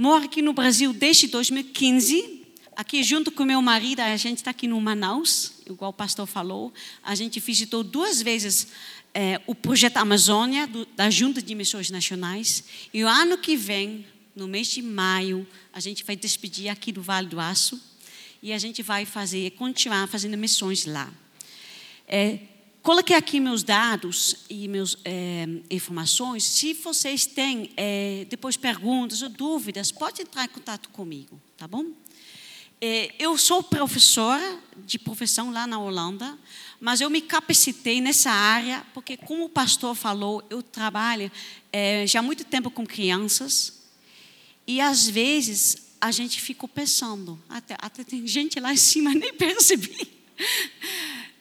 Moro 0.00 0.26
aqui 0.26 0.40
no 0.40 0.52
Brasil 0.52 0.92
desde 0.92 1.26
2015. 1.26 2.37
Aqui, 2.78 3.02
junto 3.02 3.32
com 3.32 3.44
meu 3.44 3.60
marido, 3.60 3.98
a 3.98 4.16
gente 4.16 4.38
está 4.38 4.52
aqui 4.52 4.68
no 4.68 4.80
Manaus, 4.80 5.54
igual 5.66 5.90
o 5.90 5.92
pastor 5.92 6.28
falou. 6.28 6.72
A 7.02 7.12
gente 7.16 7.40
visitou 7.40 7.82
duas 7.82 8.22
vezes 8.22 8.68
é, 9.12 9.40
o 9.48 9.52
projeto 9.52 9.96
Amazônia, 9.96 10.64
do, 10.64 10.86
da 10.94 11.10
Junta 11.10 11.42
de 11.42 11.56
Missões 11.56 11.90
Nacionais. 11.90 12.62
E 12.94 13.02
o 13.02 13.08
ano 13.08 13.36
que 13.36 13.56
vem, 13.56 14.06
no 14.32 14.46
mês 14.46 14.68
de 14.68 14.80
maio, 14.80 15.44
a 15.72 15.80
gente 15.80 16.04
vai 16.04 16.14
despedir 16.14 16.68
aqui 16.68 16.92
do 16.92 17.02
Vale 17.02 17.26
do 17.26 17.40
Aço. 17.40 17.82
E 18.40 18.52
a 18.52 18.58
gente 18.58 18.80
vai 18.80 19.04
fazer, 19.04 19.50
continuar 19.56 20.06
fazendo 20.06 20.38
missões 20.38 20.84
lá. 20.84 21.12
É, 22.06 22.38
Coloquei 22.80 23.16
aqui 23.16 23.40
meus 23.40 23.64
dados 23.64 24.46
e 24.48 24.68
meus 24.68 24.96
é, 25.04 25.46
informações. 25.68 26.44
Se 26.44 26.72
vocês 26.74 27.26
têm 27.26 27.70
é, 27.76 28.24
depois 28.30 28.56
perguntas 28.56 29.20
ou 29.20 29.28
dúvidas, 29.28 29.90
pode 29.90 30.22
entrar 30.22 30.44
em 30.44 30.48
contato 30.48 30.88
comigo, 30.90 31.38
tá 31.56 31.66
bom? 31.66 31.92
É, 32.80 33.12
eu 33.18 33.36
sou 33.36 33.60
professora 33.60 34.60
de 34.86 35.00
profissão 35.00 35.50
lá 35.50 35.66
na 35.66 35.80
Holanda, 35.80 36.38
mas 36.80 37.00
eu 37.00 37.10
me 37.10 37.20
capacitei 37.20 38.00
nessa 38.00 38.30
área 38.30 38.86
porque, 38.94 39.16
como 39.16 39.46
o 39.46 39.48
pastor 39.48 39.96
falou, 39.96 40.44
eu 40.48 40.62
trabalho 40.62 41.30
já 42.06 42.20
há 42.20 42.22
muito 42.22 42.44
tempo 42.44 42.70
com 42.70 42.86
crianças 42.86 43.82
e 44.64 44.80
às 44.80 45.08
vezes 45.08 45.88
a 46.00 46.12
gente 46.12 46.40
fica 46.40 46.68
pensando, 46.68 47.36
até, 47.48 47.76
até 47.80 48.04
tem 48.04 48.24
gente 48.26 48.60
lá 48.60 48.72
em 48.72 48.76
cima 48.76 49.12
nem 49.14 49.34
percebi. 49.34 50.08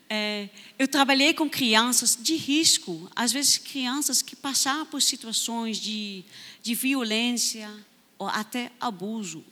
É, 0.09 0.49
eu 0.79 0.87
trabalhei 0.87 1.33
com 1.33 1.47
crianças 1.47 2.17
de 2.19 2.35
risco, 2.35 3.11
às 3.15 3.31
vezes 3.31 3.57
crianças 3.57 4.23
que 4.23 4.35
passaram 4.35 4.85
por 4.87 5.01
situações 5.01 5.77
de, 5.77 6.23
de 6.63 6.73
violência 6.73 7.69
ou 8.17 8.27
até 8.27 8.71
abuso. 8.79 9.45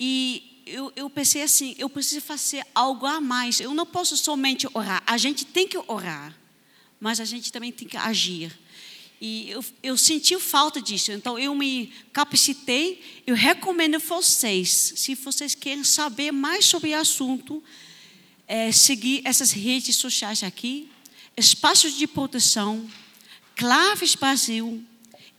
E 0.00 0.57
eu, 0.68 0.92
eu 0.94 1.10
pensei 1.10 1.42
assim: 1.42 1.74
eu 1.78 1.88
preciso 1.88 2.20
fazer 2.20 2.64
algo 2.74 3.06
a 3.06 3.20
mais. 3.20 3.60
Eu 3.60 3.74
não 3.74 3.86
posso 3.86 4.16
somente 4.16 4.66
orar. 4.74 5.02
A 5.06 5.16
gente 5.16 5.44
tem 5.44 5.66
que 5.66 5.78
orar, 5.86 6.36
mas 7.00 7.20
a 7.20 7.24
gente 7.24 7.52
também 7.52 7.72
tem 7.72 7.88
que 7.88 7.96
agir. 7.96 8.56
E 9.20 9.50
eu, 9.50 9.64
eu 9.82 9.96
senti 9.96 10.38
falta 10.38 10.80
disso, 10.80 11.10
então 11.10 11.38
eu 11.38 11.54
me 11.54 11.92
capacitei. 12.12 13.02
Eu 13.26 13.34
recomendo 13.34 13.98
vocês, 13.98 14.92
se 14.96 15.14
vocês 15.16 15.54
querem 15.54 15.82
saber 15.82 16.30
mais 16.30 16.64
sobre 16.64 16.94
o 16.94 16.98
assunto, 16.98 17.62
é, 18.46 18.70
seguir 18.70 19.22
essas 19.24 19.50
redes 19.50 19.96
sociais 19.96 20.44
aqui, 20.44 20.88
Espaços 21.36 21.94
de 21.94 22.06
Proteção, 22.06 22.88
Claves 23.56 24.14
Brasil 24.14 24.84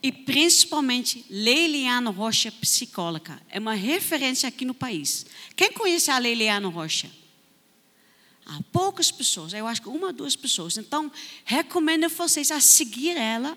e 0.02 0.10
principalmente 0.10 1.24
Leiliano 1.28 2.10
Rocha, 2.10 2.50
psicóloga. 2.52 3.40
É 3.50 3.58
uma 3.58 3.74
referência 3.74 4.48
aqui 4.48 4.64
no 4.64 4.74
país. 4.74 5.26
Quem 5.54 5.72
conhece 5.72 6.10
a 6.10 6.18
Leiliano 6.18 6.70
Rocha? 6.70 7.10
Há 8.46 8.60
poucas 8.72 9.10
pessoas, 9.10 9.52
eu 9.52 9.66
acho 9.66 9.82
que 9.82 9.88
uma 9.88 10.08
ou 10.08 10.12
duas 10.12 10.34
pessoas. 10.34 10.76
Então, 10.76 11.12
recomendo 11.44 12.08
vocês 12.08 12.50
a 12.50 12.60
seguir 12.60 13.16
ela. 13.16 13.56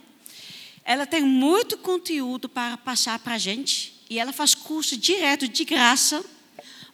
Ela 0.85 1.05
tem 1.05 1.23
muito 1.23 1.77
conteúdo 1.77 2.49
para 2.49 2.77
passar 2.77 3.17
para 3.19 3.35
a 3.35 3.37
gente. 3.37 3.93
E 4.09 4.19
ela 4.19 4.33
faz 4.33 4.53
curso 4.53 4.97
direto, 4.97 5.47
de 5.47 5.63
graça. 5.63 6.23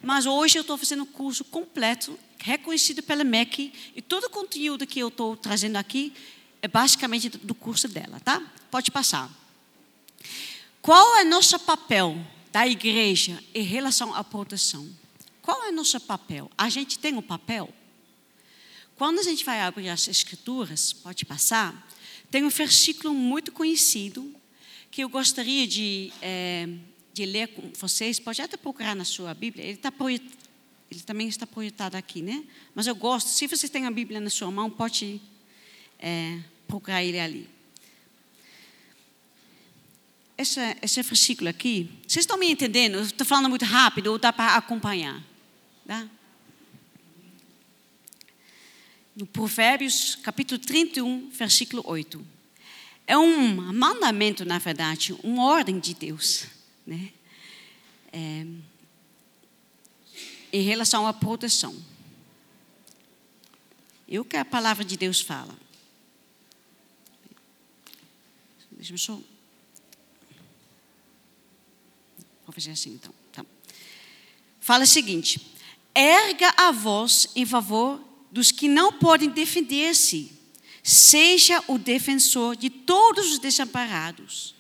Mas 0.02 0.26
hoje 0.26 0.58
eu 0.58 0.62
estou 0.62 0.78
fazendo 0.78 1.06
curso 1.06 1.44
completo 1.44 2.18
reconhecido 2.40 3.04
pela 3.04 3.24
MEC, 3.24 3.74
e 3.96 4.02
todo 4.02 4.26
o 4.26 4.30
conteúdo 4.30 4.88
que 4.88 5.00
eu 5.00 5.10
estou 5.10 5.36
trazendo 5.36 5.76
aqui 5.76 6.14
é 6.62 6.68
basicamente 6.68 7.30
do 7.30 7.54
curso 7.54 7.88
dela, 7.88 8.20
tá? 8.20 8.42
Pode 8.72 8.92
passar. 8.92 9.30
Qual 10.82 11.18
é 11.18 11.24
nosso 11.24 11.60
papel 11.60 12.18
da 12.52 12.68
igreja 12.68 13.44
em 13.54 13.64
relação 13.64 14.14
à 14.14 14.24
proteção? 14.24 14.90
Qual 15.42 15.64
é 15.64 15.72
nosso 15.72 16.00
papel? 16.00 16.50
A 16.58 16.70
gente 16.70 17.00
tem 17.00 17.16
um 17.16 17.22
papel? 17.22 17.74
Quando 18.96 19.20
a 19.20 19.24
gente 19.24 19.46
vai 19.46 19.62
abrir 19.62 19.90
as 19.90 20.08
escrituras, 20.08 20.94
pode 20.94 21.26
passar, 21.26 21.88
tem 22.30 22.44
um 22.44 22.50
versículo 22.50 23.14
muito 23.14 23.52
conhecido 23.52 24.36
que 24.92 25.04
eu 25.04 25.10
gostaria 25.10 25.66
de 25.68 26.12
é, 26.22 26.68
de 27.14 27.26
ler 27.26 27.48
com 27.50 27.70
vocês, 27.78 28.20
pode 28.20 28.42
até 28.42 28.56
procurar 28.56 28.96
na 28.96 29.04
sua 29.04 29.34
Bíblia, 29.34 29.66
ele, 29.66 29.78
tá 29.78 29.94
ele 30.10 31.02
também 31.06 31.28
está 31.28 31.46
projetado 31.46 31.98
aqui, 31.98 32.22
né? 32.22 32.44
Mas 32.74 32.88
eu 32.88 32.96
gosto, 32.96 33.28
se 33.28 33.46
vocês 33.46 33.70
têm 33.70 33.86
a 33.86 33.92
Bíblia 33.92 34.22
na 34.22 34.30
sua 34.30 34.50
mão, 34.50 34.70
pode 34.70 35.22
é, 36.00 36.40
procurar 36.68 37.04
ele 37.04 37.20
ali. 37.20 37.50
Esse, 40.40 40.62
esse 40.82 41.04
versículo 41.04 41.50
aqui, 41.50 41.92
vocês 42.08 42.24
estão 42.24 42.38
me 42.38 42.50
entendendo? 42.50 42.98
estou 43.02 43.28
falando 43.28 43.50
muito 43.50 43.66
rápido, 43.66 44.08
ou 44.08 44.18
dá 44.18 44.32
para 44.32 44.56
acompanhar? 44.56 45.22
Dá? 45.86 46.08
No 49.14 49.26
Provérbios, 49.26 50.16
capítulo 50.24 50.58
31, 50.58 51.30
versículo 51.30 51.84
8. 51.86 52.26
É 53.06 53.18
um 53.18 53.54
mandamento, 53.74 54.46
na 54.46 54.60
verdade, 54.60 55.14
uma 55.24 55.44
ordem 55.44 55.78
de 55.78 55.94
Deus. 55.94 56.46
Né? 56.88 57.12
É, 58.14 58.46
em 60.54 60.62
relação 60.62 61.06
à 61.06 61.12
proteção. 61.12 61.76
E 64.08 64.18
o 64.18 64.24
que 64.24 64.38
a 64.38 64.46
palavra 64.46 64.86
de 64.86 64.96
Deus 64.96 65.20
fala? 65.20 65.54
Deixa 68.72 68.94
eu 68.94 68.98
só. 68.98 69.20
Vou 72.49 72.49
fazer 72.60 72.72
assim 72.72 72.92
então. 72.92 73.14
Tá. 73.32 73.46
Fala 74.60 74.84
o 74.84 74.88
seguinte: 74.88 75.40
erga 75.96 76.54
a 76.58 76.72
voz 76.72 77.30
em 77.36 77.46
favor 77.46 78.04
dos 78.32 78.52
que 78.52 78.68
não 78.68 78.94
podem 78.94 79.30
defender-se. 79.30 80.38
Seja 80.84 81.64
o 81.68 81.78
defensor 81.78 82.56
de 82.56 82.70
todos 82.70 83.34
os 83.34 83.40
desamparados. 83.40 84.56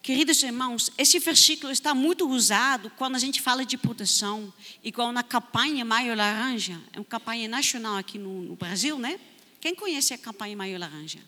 Queridos 0.00 0.42
irmãos, 0.42 0.90
esse 0.96 1.18
versículo 1.18 1.70
está 1.70 1.92
muito 1.92 2.26
usado 2.26 2.90
quando 2.96 3.16
a 3.16 3.18
gente 3.18 3.42
fala 3.42 3.66
de 3.66 3.76
proteção, 3.76 4.52
igual 4.82 5.12
na 5.12 5.22
campanha 5.22 5.84
Maio 5.84 6.14
Laranja, 6.14 6.80
é 6.92 6.98
uma 6.98 7.04
campanha 7.04 7.46
nacional 7.46 7.96
aqui 7.96 8.16
no, 8.16 8.40
no 8.40 8.56
Brasil, 8.56 8.98
né? 8.98 9.20
Quem 9.60 9.74
conhece 9.74 10.14
a 10.14 10.18
campanha 10.18 10.56
Maio 10.56 10.78
Laranja? 10.78 11.18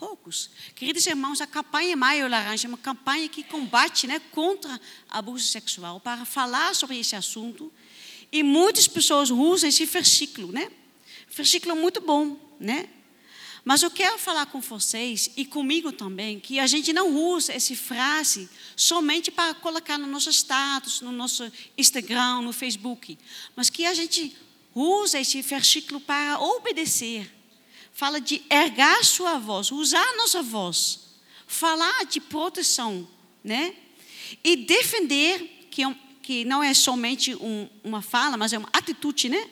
Poucos. 0.00 0.48
Queridos 0.74 1.06
irmãos, 1.06 1.42
a 1.42 1.46
campanha 1.46 1.94
Maio 1.94 2.26
Laranja 2.26 2.66
é 2.66 2.68
uma 2.70 2.78
campanha 2.78 3.28
que 3.28 3.42
combate 3.44 4.06
né, 4.06 4.18
contra 4.32 4.80
abuso 5.10 5.44
sexual, 5.44 6.00
para 6.00 6.24
falar 6.24 6.74
sobre 6.74 6.98
esse 6.98 7.14
assunto. 7.14 7.70
E 8.32 8.42
muitas 8.42 8.88
pessoas 8.88 9.28
usam 9.28 9.68
esse 9.68 9.84
versículo, 9.84 10.52
né? 10.52 10.70
Versículo 11.28 11.76
muito 11.76 12.00
bom, 12.00 12.38
né? 12.58 12.88
Mas 13.62 13.82
eu 13.82 13.90
quero 13.90 14.16
falar 14.16 14.46
com 14.46 14.58
vocês 14.62 15.30
e 15.36 15.44
comigo 15.44 15.92
também 15.92 16.40
que 16.40 16.58
a 16.58 16.66
gente 16.66 16.94
não 16.94 17.14
usa 17.14 17.52
essa 17.52 17.76
frase 17.76 18.48
somente 18.74 19.30
para 19.30 19.52
colocar 19.52 19.98
no 19.98 20.06
nosso 20.06 20.30
status, 20.30 21.02
no 21.02 21.12
nosso 21.12 21.52
Instagram, 21.76 22.40
no 22.40 22.54
Facebook, 22.54 23.18
mas 23.54 23.68
que 23.68 23.84
a 23.84 23.92
gente 23.92 24.34
usa 24.74 25.20
esse 25.20 25.42
versículo 25.42 26.00
para 26.00 26.40
obedecer. 26.40 27.39
Fala 28.00 28.18
de 28.18 28.40
ergar 28.48 29.04
sua 29.04 29.38
voz, 29.38 29.70
usar 29.70 30.02
a 30.02 30.16
nossa 30.16 30.42
voz, 30.42 31.00
falar 31.46 32.06
de 32.06 32.18
proteção, 32.18 33.06
né? 33.44 33.76
E 34.42 34.56
defender, 34.56 35.68
que, 35.70 35.84
é 35.84 35.96
que 36.22 36.42
não 36.46 36.62
é 36.62 36.72
somente 36.72 37.34
um, 37.34 37.68
uma 37.84 38.00
fala, 38.00 38.38
mas 38.38 38.54
é 38.54 38.58
uma 38.58 38.70
atitude, 38.72 39.28
né? 39.28 39.50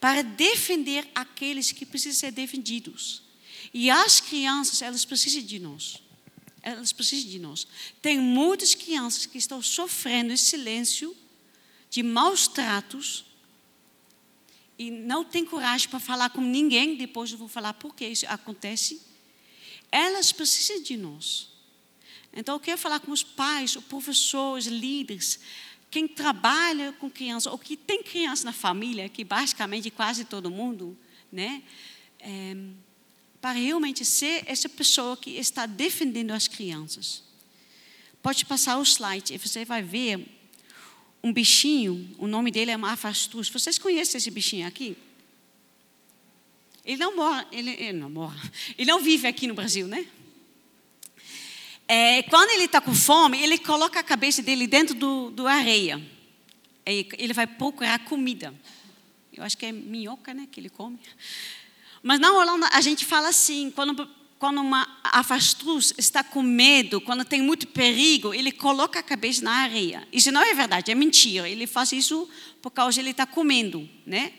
Para 0.00 0.22
defender 0.22 1.06
aqueles 1.14 1.72
que 1.72 1.84
precisam 1.84 2.18
ser 2.20 2.32
defendidos. 2.32 3.22
E 3.74 3.90
as 3.90 4.18
crianças, 4.18 4.80
elas 4.80 5.04
precisam 5.04 5.42
de 5.42 5.58
nós. 5.58 5.98
Elas 6.62 6.94
precisam 6.94 7.28
de 7.28 7.38
nós. 7.38 7.66
Tem 8.00 8.18
muitas 8.18 8.74
crianças 8.74 9.26
que 9.26 9.36
estão 9.36 9.60
sofrendo 9.60 10.32
em 10.32 10.38
silêncio 10.38 11.14
de 11.90 12.02
maus 12.02 12.48
tratos 12.48 13.26
e 14.80 14.90
não 14.90 15.22
tem 15.22 15.44
coragem 15.44 15.90
para 15.90 16.00
falar 16.00 16.30
com 16.30 16.40
ninguém. 16.40 16.96
Depois 16.96 17.30
eu 17.30 17.36
vou 17.36 17.48
falar 17.48 17.74
por 17.74 17.94
que 17.94 18.06
isso 18.06 18.24
acontece. 18.26 18.98
Elas 19.92 20.32
precisam 20.32 20.82
de 20.82 20.96
nós. 20.96 21.50
Então 22.32 22.54
eu 22.54 22.60
quero 22.60 22.78
falar 22.78 22.98
com 22.98 23.12
os 23.12 23.22
pais, 23.22 23.76
os 23.76 23.84
professores, 23.84 24.64
líderes, 24.64 25.38
quem 25.90 26.08
trabalha 26.08 26.92
com 26.92 27.10
crianças 27.10 27.52
ou 27.52 27.58
que 27.58 27.76
tem 27.76 28.02
criança 28.02 28.42
na 28.46 28.54
família, 28.54 29.06
que 29.10 29.22
basicamente 29.22 29.90
quase 29.90 30.24
todo 30.24 30.50
mundo, 30.50 30.96
né? 31.30 31.62
É, 32.18 32.56
para 33.38 33.52
realmente 33.52 34.02
ser 34.02 34.44
essa 34.46 34.68
pessoa 34.68 35.14
que 35.14 35.32
está 35.32 35.66
defendendo 35.66 36.30
as 36.30 36.48
crianças. 36.48 37.22
Pode 38.22 38.46
passar 38.46 38.78
o 38.78 38.82
slide 38.82 39.34
e 39.34 39.38
você 39.38 39.62
vai 39.62 39.82
ver 39.82 40.39
um 41.22 41.32
bichinho, 41.32 42.14
o 42.18 42.26
nome 42.26 42.50
dele 42.50 42.70
é 42.70 42.76
Mafastruz. 42.76 43.48
Vocês 43.48 43.78
conhecem 43.78 44.18
esse 44.18 44.30
bichinho 44.30 44.66
aqui? 44.66 44.96
Ele 46.84 46.96
não 46.96 47.14
mora, 47.14 47.46
ele, 47.52 47.70
ele, 47.70 47.92
não 47.92 48.08
mora, 48.08 48.40
ele 48.76 48.90
não 48.90 49.00
vive 49.00 49.28
aqui 49.28 49.46
no 49.46 49.54
Brasil, 49.54 49.86
né? 49.86 50.06
É, 51.86 52.22
quando 52.24 52.50
ele 52.50 52.64
está 52.64 52.80
com 52.80 52.94
fome, 52.94 53.42
ele 53.42 53.58
coloca 53.58 53.98
a 53.98 54.02
cabeça 54.02 54.42
dele 54.42 54.66
dentro 54.66 54.94
do, 54.94 55.30
do 55.30 55.46
areia. 55.46 56.00
Ele 56.86 57.32
vai 57.32 57.46
procurar 57.46 57.98
comida. 58.04 58.54
Eu 59.32 59.44
acho 59.44 59.58
que 59.58 59.66
é 59.66 59.72
minhoca, 59.72 60.32
né, 60.32 60.48
que 60.50 60.60
ele 60.60 60.70
come. 60.70 60.98
Mas 62.02 62.18
na 62.18 62.32
Holanda 62.32 62.68
a 62.72 62.80
gente 62.80 63.04
fala 63.04 63.28
assim, 63.28 63.70
quando, 63.70 64.08
quando 64.40 64.62
uma 64.62 64.88
avestruz 65.04 65.92
está 65.98 66.24
com 66.24 66.42
medo, 66.42 66.98
quando 66.98 67.26
tem 67.26 67.42
muito 67.42 67.66
perigo, 67.66 68.32
ele 68.32 68.50
coloca 68.50 68.98
a 68.98 69.02
cabeça 69.02 69.42
na 69.42 69.52
areia. 69.52 70.08
Isso 70.10 70.32
não 70.32 70.40
é 70.40 70.54
verdade, 70.54 70.90
é 70.90 70.94
mentira. 70.94 71.46
Ele 71.46 71.66
faz 71.66 71.92
isso 71.92 72.26
por 72.62 72.70
causa 72.70 72.98
ele 72.98 73.10
está 73.10 73.26
comendo, 73.26 73.86
né? 74.06 74.32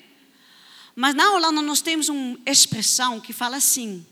Mas 0.96 1.14
na 1.14 1.32
Holanda 1.34 1.62
nós 1.62 1.82
temos 1.82 2.10
uma 2.10 2.36
expressão 2.48 3.22
que 3.22 3.32
fala 3.32 3.58
assim: 3.58 4.04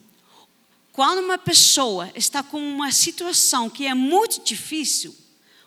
quando 0.92 1.26
uma 1.26 1.40
pessoa 1.40 2.12
está 2.14 2.44
com 2.44 2.62
uma 2.62 2.92
situação 2.92 3.68
que 3.68 3.88
é 3.88 3.96
muito 3.96 4.44
difícil, 4.44 5.16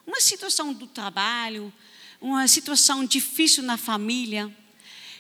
uma 0.07 0.21
situação 0.21 0.73
do 0.73 0.87
trabalho, 0.87 1.73
uma 2.21 2.47
situação 2.47 3.05
difícil 3.05 3.65
na 3.65 3.77
família, 3.77 4.57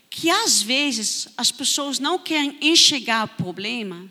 que 0.08 0.30
às 0.30 0.62
vezes 0.62 1.26
as 1.36 1.50
pessoas 1.50 1.98
não 1.98 2.20
querem 2.20 2.56
enxergar 2.60 3.24
o 3.24 3.28
problema, 3.42 4.08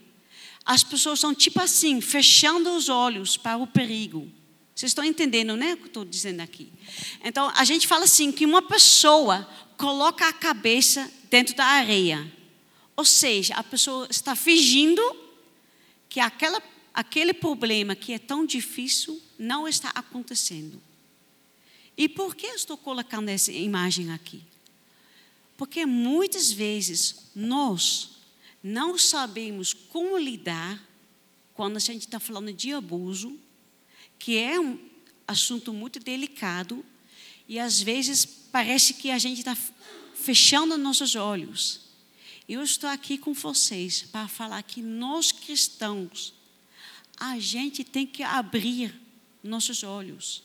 as 0.65 0.83
pessoas 0.83 1.19
estão 1.19 1.33
tipo 1.33 1.59
assim, 1.61 2.01
fechando 2.01 2.75
os 2.75 2.89
olhos 2.89 3.37
para 3.37 3.57
o 3.57 3.67
perigo. 3.67 4.31
Vocês 4.75 4.91
estão 4.91 5.03
entendendo, 5.03 5.55
né, 5.55 5.73
o 5.73 5.77
que 5.77 5.87
estou 5.87 6.05
dizendo 6.05 6.41
aqui? 6.41 6.71
Então, 7.23 7.51
a 7.55 7.63
gente 7.63 7.87
fala 7.87 8.05
assim, 8.05 8.31
que 8.31 8.45
uma 8.45 8.61
pessoa 8.61 9.47
coloca 9.77 10.27
a 10.27 10.33
cabeça 10.33 11.11
dentro 11.29 11.55
da 11.55 11.65
areia. 11.65 12.31
Ou 12.95 13.05
seja, 13.05 13.55
a 13.55 13.63
pessoa 13.63 14.07
está 14.09 14.35
fingindo 14.35 15.01
que 16.07 16.19
aquela, 16.19 16.61
aquele 16.93 17.33
problema 17.33 17.95
que 17.95 18.13
é 18.13 18.19
tão 18.19 18.45
difícil 18.45 19.21
não 19.37 19.67
está 19.67 19.89
acontecendo. 19.89 20.81
E 21.97 22.07
por 22.07 22.35
que 22.35 22.45
eu 22.45 22.55
estou 22.55 22.77
colocando 22.77 23.29
essa 23.29 23.51
imagem 23.51 24.11
aqui? 24.11 24.41
Porque 25.57 25.85
muitas 25.85 26.51
vezes 26.51 27.29
nós 27.35 28.10
não 28.63 28.97
sabemos 28.97 29.73
como 29.73 30.17
lidar 30.17 30.81
quando 31.53 31.77
a 31.77 31.79
gente 31.79 32.03
está 32.03 32.19
falando 32.19 32.53
de 32.53 32.73
abuso, 32.73 33.39
que 34.17 34.37
é 34.37 34.59
um 34.59 34.79
assunto 35.27 35.73
muito 35.73 35.99
delicado, 35.99 36.85
e 37.47 37.59
às 37.59 37.81
vezes 37.81 38.25
parece 38.25 38.93
que 38.93 39.11
a 39.11 39.17
gente 39.17 39.39
está 39.39 39.55
fechando 40.13 40.77
nossos 40.77 41.15
olhos. 41.15 41.81
Eu 42.47 42.63
estou 42.63 42.89
aqui 42.89 43.17
com 43.17 43.33
vocês 43.33 44.03
para 44.03 44.27
falar 44.27 44.61
que 44.63 44.81
nós 44.81 45.31
cristãos, 45.31 46.33
a 47.17 47.39
gente 47.39 47.83
tem 47.83 48.05
que 48.05 48.23
abrir 48.23 48.99
nossos 49.43 49.83
olhos. 49.83 50.43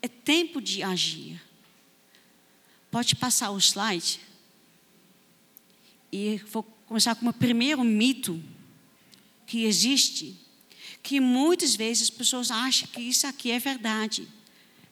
É 0.00 0.08
tempo 0.08 0.60
de 0.60 0.82
agir. 0.82 1.42
Pode 2.90 3.16
passar 3.16 3.50
o 3.50 3.58
slide? 3.58 4.20
E 6.12 6.36
vou 6.46 6.62
começar 6.88 7.14
com 7.14 7.28
o 7.28 7.32
primeiro 7.32 7.84
mito 7.84 8.42
que 9.46 9.64
existe, 9.64 10.34
que 11.02 11.20
muitas 11.20 11.76
vezes 11.76 12.04
as 12.04 12.10
pessoas 12.10 12.50
acham 12.50 12.88
que 12.88 13.00
isso 13.00 13.26
aqui 13.26 13.50
é 13.50 13.58
verdade. 13.58 14.26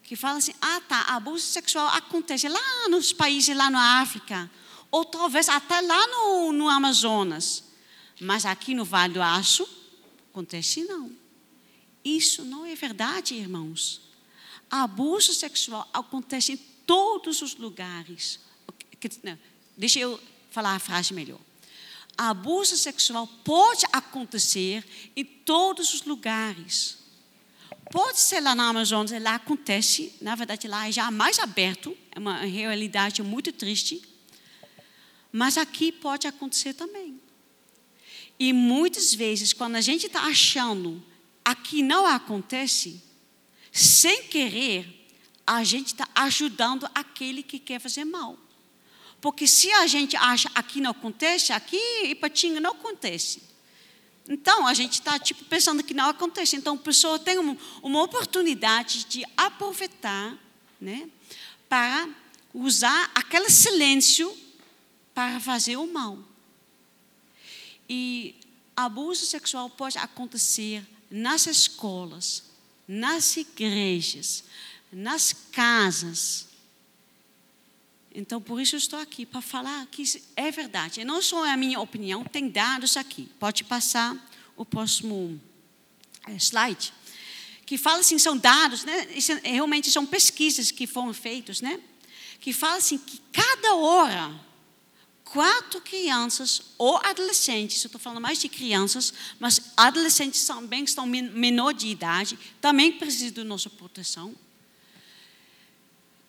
Que 0.03 0.15
fala 0.15 0.37
assim: 0.37 0.53
ah, 0.61 0.79
tá, 0.87 1.01
abuso 1.15 1.45
sexual 1.45 1.87
acontece 1.87 2.47
lá 2.47 2.89
nos 2.89 3.11
países, 3.11 3.55
lá 3.55 3.69
na 3.69 3.99
África, 3.99 4.49
ou 4.91 5.03
talvez 5.03 5.49
até 5.49 5.81
lá 5.81 6.07
no, 6.07 6.53
no 6.53 6.69
Amazonas. 6.69 7.63
Mas 8.21 8.45
aqui 8.45 8.73
no 8.73 8.85
Vale 8.85 9.13
do 9.13 9.21
Aço, 9.21 9.67
acontece 10.31 10.83
não. 10.83 11.11
Isso 12.05 12.43
não 12.43 12.65
é 12.65 12.73
verdade, 12.73 13.33
irmãos. 13.33 14.01
Abuso 14.69 15.33
sexual 15.33 15.87
acontece 15.93 16.53
em 16.53 16.57
todos 16.85 17.41
os 17.41 17.55
lugares. 17.55 18.39
Deixa 19.75 19.99
eu 19.99 20.19
falar 20.49 20.75
a 20.75 20.79
frase 20.79 21.13
melhor. 21.13 21.39
Abuso 22.17 22.75
sexual 22.75 23.27
pode 23.43 23.85
acontecer 23.93 24.83
em 25.15 25.23
todos 25.23 25.93
os 25.93 26.01
lugares. 26.03 26.97
Pode 27.91 28.19
ser 28.19 28.41
lá 28.41 28.55
na 28.55 28.69
Amazônia, 28.69 29.19
lá 29.19 29.35
acontece, 29.35 30.13
na 30.19 30.35
verdade 30.35 30.67
lá 30.67 30.89
é 30.89 30.91
já 30.91 31.09
mais 31.11 31.39
aberto, 31.39 31.95
é 32.11 32.19
uma 32.19 32.39
realidade 32.39 33.21
muito 33.23 33.51
triste, 33.51 34.01
mas 35.31 35.57
aqui 35.57 35.91
pode 35.91 36.27
acontecer 36.27 36.73
também. 36.73 37.21
E 38.39 38.51
muitas 38.51 39.13
vezes, 39.13 39.53
quando 39.53 39.75
a 39.75 39.81
gente 39.81 40.07
está 40.07 40.23
achando 40.23 41.03
aqui 41.45 41.81
não 41.81 42.05
acontece, 42.05 43.01
sem 43.71 44.23
querer, 44.23 45.07
a 45.45 45.63
gente 45.63 45.87
está 45.87 46.07
ajudando 46.13 46.89
aquele 46.93 47.41
que 47.41 47.57
quer 47.57 47.79
fazer 47.79 48.03
mal. 48.03 48.37
Porque 49.19 49.47
se 49.47 49.71
a 49.71 49.87
gente 49.87 50.15
acha 50.15 50.49
aqui 50.53 50.79
não 50.79 50.91
acontece, 50.91 51.51
aqui 51.51 51.79
Ipatinga 52.05 52.59
não 52.59 52.71
acontece. 52.71 53.41
Então, 54.29 54.67
a 54.67 54.73
gente 54.73 54.93
está 54.93 55.17
tipo, 55.17 55.45
pensando 55.45 55.83
que 55.83 55.93
não 55.93 56.09
acontece. 56.09 56.55
Então, 56.55 56.75
a 56.75 56.79
pessoa 56.79 57.17
tem 57.17 57.37
uma, 57.37 57.57
uma 57.81 58.03
oportunidade 58.03 59.05
de 59.05 59.25
aproveitar 59.37 60.37
né, 60.79 61.09
para 61.69 62.09
usar 62.53 63.09
aquele 63.15 63.49
silêncio 63.49 64.35
para 65.13 65.39
fazer 65.39 65.77
o 65.77 65.87
mal. 65.87 66.19
E 67.89 68.35
abuso 68.75 69.25
sexual 69.25 69.69
pode 69.69 69.97
acontecer 69.97 70.85
nas 71.09 71.47
escolas, 71.47 72.43
nas 72.87 73.37
igrejas, 73.37 74.43
nas 74.91 75.33
casas. 75.51 76.46
Então, 78.17 78.41
por 78.41 78.59
isso 78.59 78.75
estou 78.75 78.97
aqui, 78.97 79.27
para 79.27 79.41
falar 79.41 79.85
que 79.91 80.03
é 80.35 80.49
verdade. 80.49 81.05
Não 81.05 81.21
só 81.21 81.45
é 81.45 81.51
a 81.51 81.57
minha 81.57 81.79
opinião, 81.79 82.23
tem 82.23 82.49
dados 82.49 82.97
aqui. 82.97 83.29
Pode 83.39 83.63
passar 83.63 84.17
o 84.55 84.65
próximo 84.65 85.39
eh, 86.27 86.35
slide. 86.37 86.91
Que 87.63 87.77
fala 87.77 87.99
assim, 87.99 88.17
são 88.17 88.35
dados, 88.35 88.83
né? 88.83 89.07
Isso, 89.15 89.39
realmente 89.43 89.91
são 89.91 90.03
pesquisas 90.03 90.71
que 90.71 90.87
foram 90.87 91.13
feitas, 91.13 91.61
né? 91.61 91.79
Que 92.41 92.51
fala 92.51 92.77
assim, 92.77 92.97
que 92.97 93.21
cada 93.31 93.75
hora 93.75 94.33
quatro 95.25 95.79
crianças 95.81 96.73
ou 96.75 96.97
adolescentes, 96.97 97.83
eu 97.83 97.87
estou 97.87 98.01
falando 98.01 98.21
mais 98.21 98.39
de 98.39 98.49
crianças, 98.49 99.13
mas 99.39 99.61
adolescentes 99.77 100.43
também 100.43 100.83
estão 100.83 101.05
menor 101.05 101.71
de 101.71 101.87
idade, 101.87 102.39
também 102.59 102.93
precisam 102.93 103.35
da 103.35 103.43
nossa 103.43 103.69
proteção. 103.69 104.33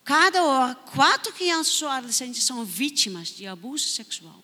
Cada 0.09 0.43
hora, 0.43 0.75
quatro 0.75 1.31
crianças 1.35 1.83
ou 1.83 1.89
adolescentes 1.91 2.43
são 2.43 2.65
vítimas 2.65 3.29
de 3.29 3.47
abuso 3.47 3.89
sexual. 3.89 4.43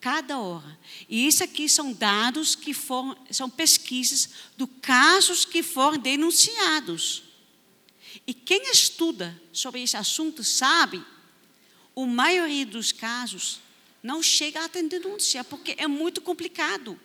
Cada 0.00 0.38
hora. 0.38 0.78
E 1.10 1.26
isso 1.26 1.44
aqui 1.44 1.68
são 1.68 1.92
dados 1.92 2.54
que 2.54 2.72
foram, 2.72 3.14
são 3.30 3.50
pesquisas 3.50 4.30
do 4.56 4.66
casos 4.66 5.44
que 5.44 5.62
foram 5.62 5.98
denunciados. 5.98 7.22
E 8.26 8.32
quem 8.32 8.70
estuda 8.70 9.38
sobre 9.52 9.82
esse 9.82 9.98
assunto 9.98 10.42
sabe 10.42 11.04
a 11.94 12.06
maioria 12.06 12.64
dos 12.64 12.92
casos 12.92 13.60
não 14.02 14.22
chega 14.22 14.64
a 14.64 14.70
ter 14.70 14.88
denúncia, 14.88 15.44
porque 15.44 15.74
é 15.76 15.86
muito 15.86 16.22
complicado. 16.22 16.98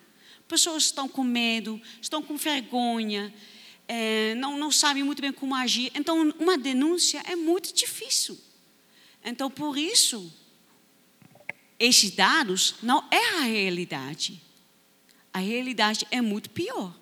Pessoas 0.48 0.84
estão 0.84 1.06
com 1.06 1.22
medo, 1.22 1.78
estão 2.00 2.22
com 2.22 2.38
vergonha, 2.38 3.30
é, 3.88 4.34
não, 4.34 4.58
não 4.58 4.70
sabem 4.70 5.02
muito 5.02 5.22
bem 5.22 5.32
como 5.32 5.54
agir. 5.54 5.90
Então, 5.94 6.30
uma 6.38 6.58
denúncia 6.58 7.22
é 7.24 7.34
muito 7.34 7.72
difícil. 7.72 8.38
Então, 9.24 9.50
por 9.50 9.78
isso, 9.78 10.30
esses 11.78 12.10
dados 12.10 12.74
não 12.82 13.02
é 13.10 13.38
a 13.38 13.40
realidade. 13.40 14.40
A 15.32 15.38
realidade 15.38 16.06
é 16.10 16.20
muito 16.20 16.50
pior. 16.50 16.94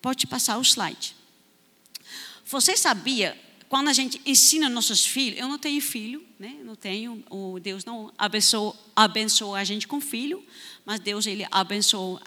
Pode 0.00 0.26
passar 0.26 0.58
o 0.58 0.62
slide. 0.62 1.16
Você 2.44 2.76
sabia 2.76 3.36
quando 3.68 3.88
a 3.88 3.92
gente 3.92 4.20
ensina 4.24 4.68
nossos 4.68 5.04
filhos, 5.04 5.40
eu 5.40 5.48
não 5.48 5.58
tenho 5.58 5.82
filho, 5.82 6.24
né? 6.38 6.56
Não 6.62 6.76
tenho, 6.76 7.24
o 7.28 7.58
Deus 7.58 7.84
não 7.84 8.12
abençoou 8.16 9.54
a 9.56 9.64
gente 9.64 9.88
com 9.88 10.00
filho, 10.00 10.44
mas 10.84 11.00
Deus 11.00 11.26
ele 11.26 11.44
abençoou 11.50 12.20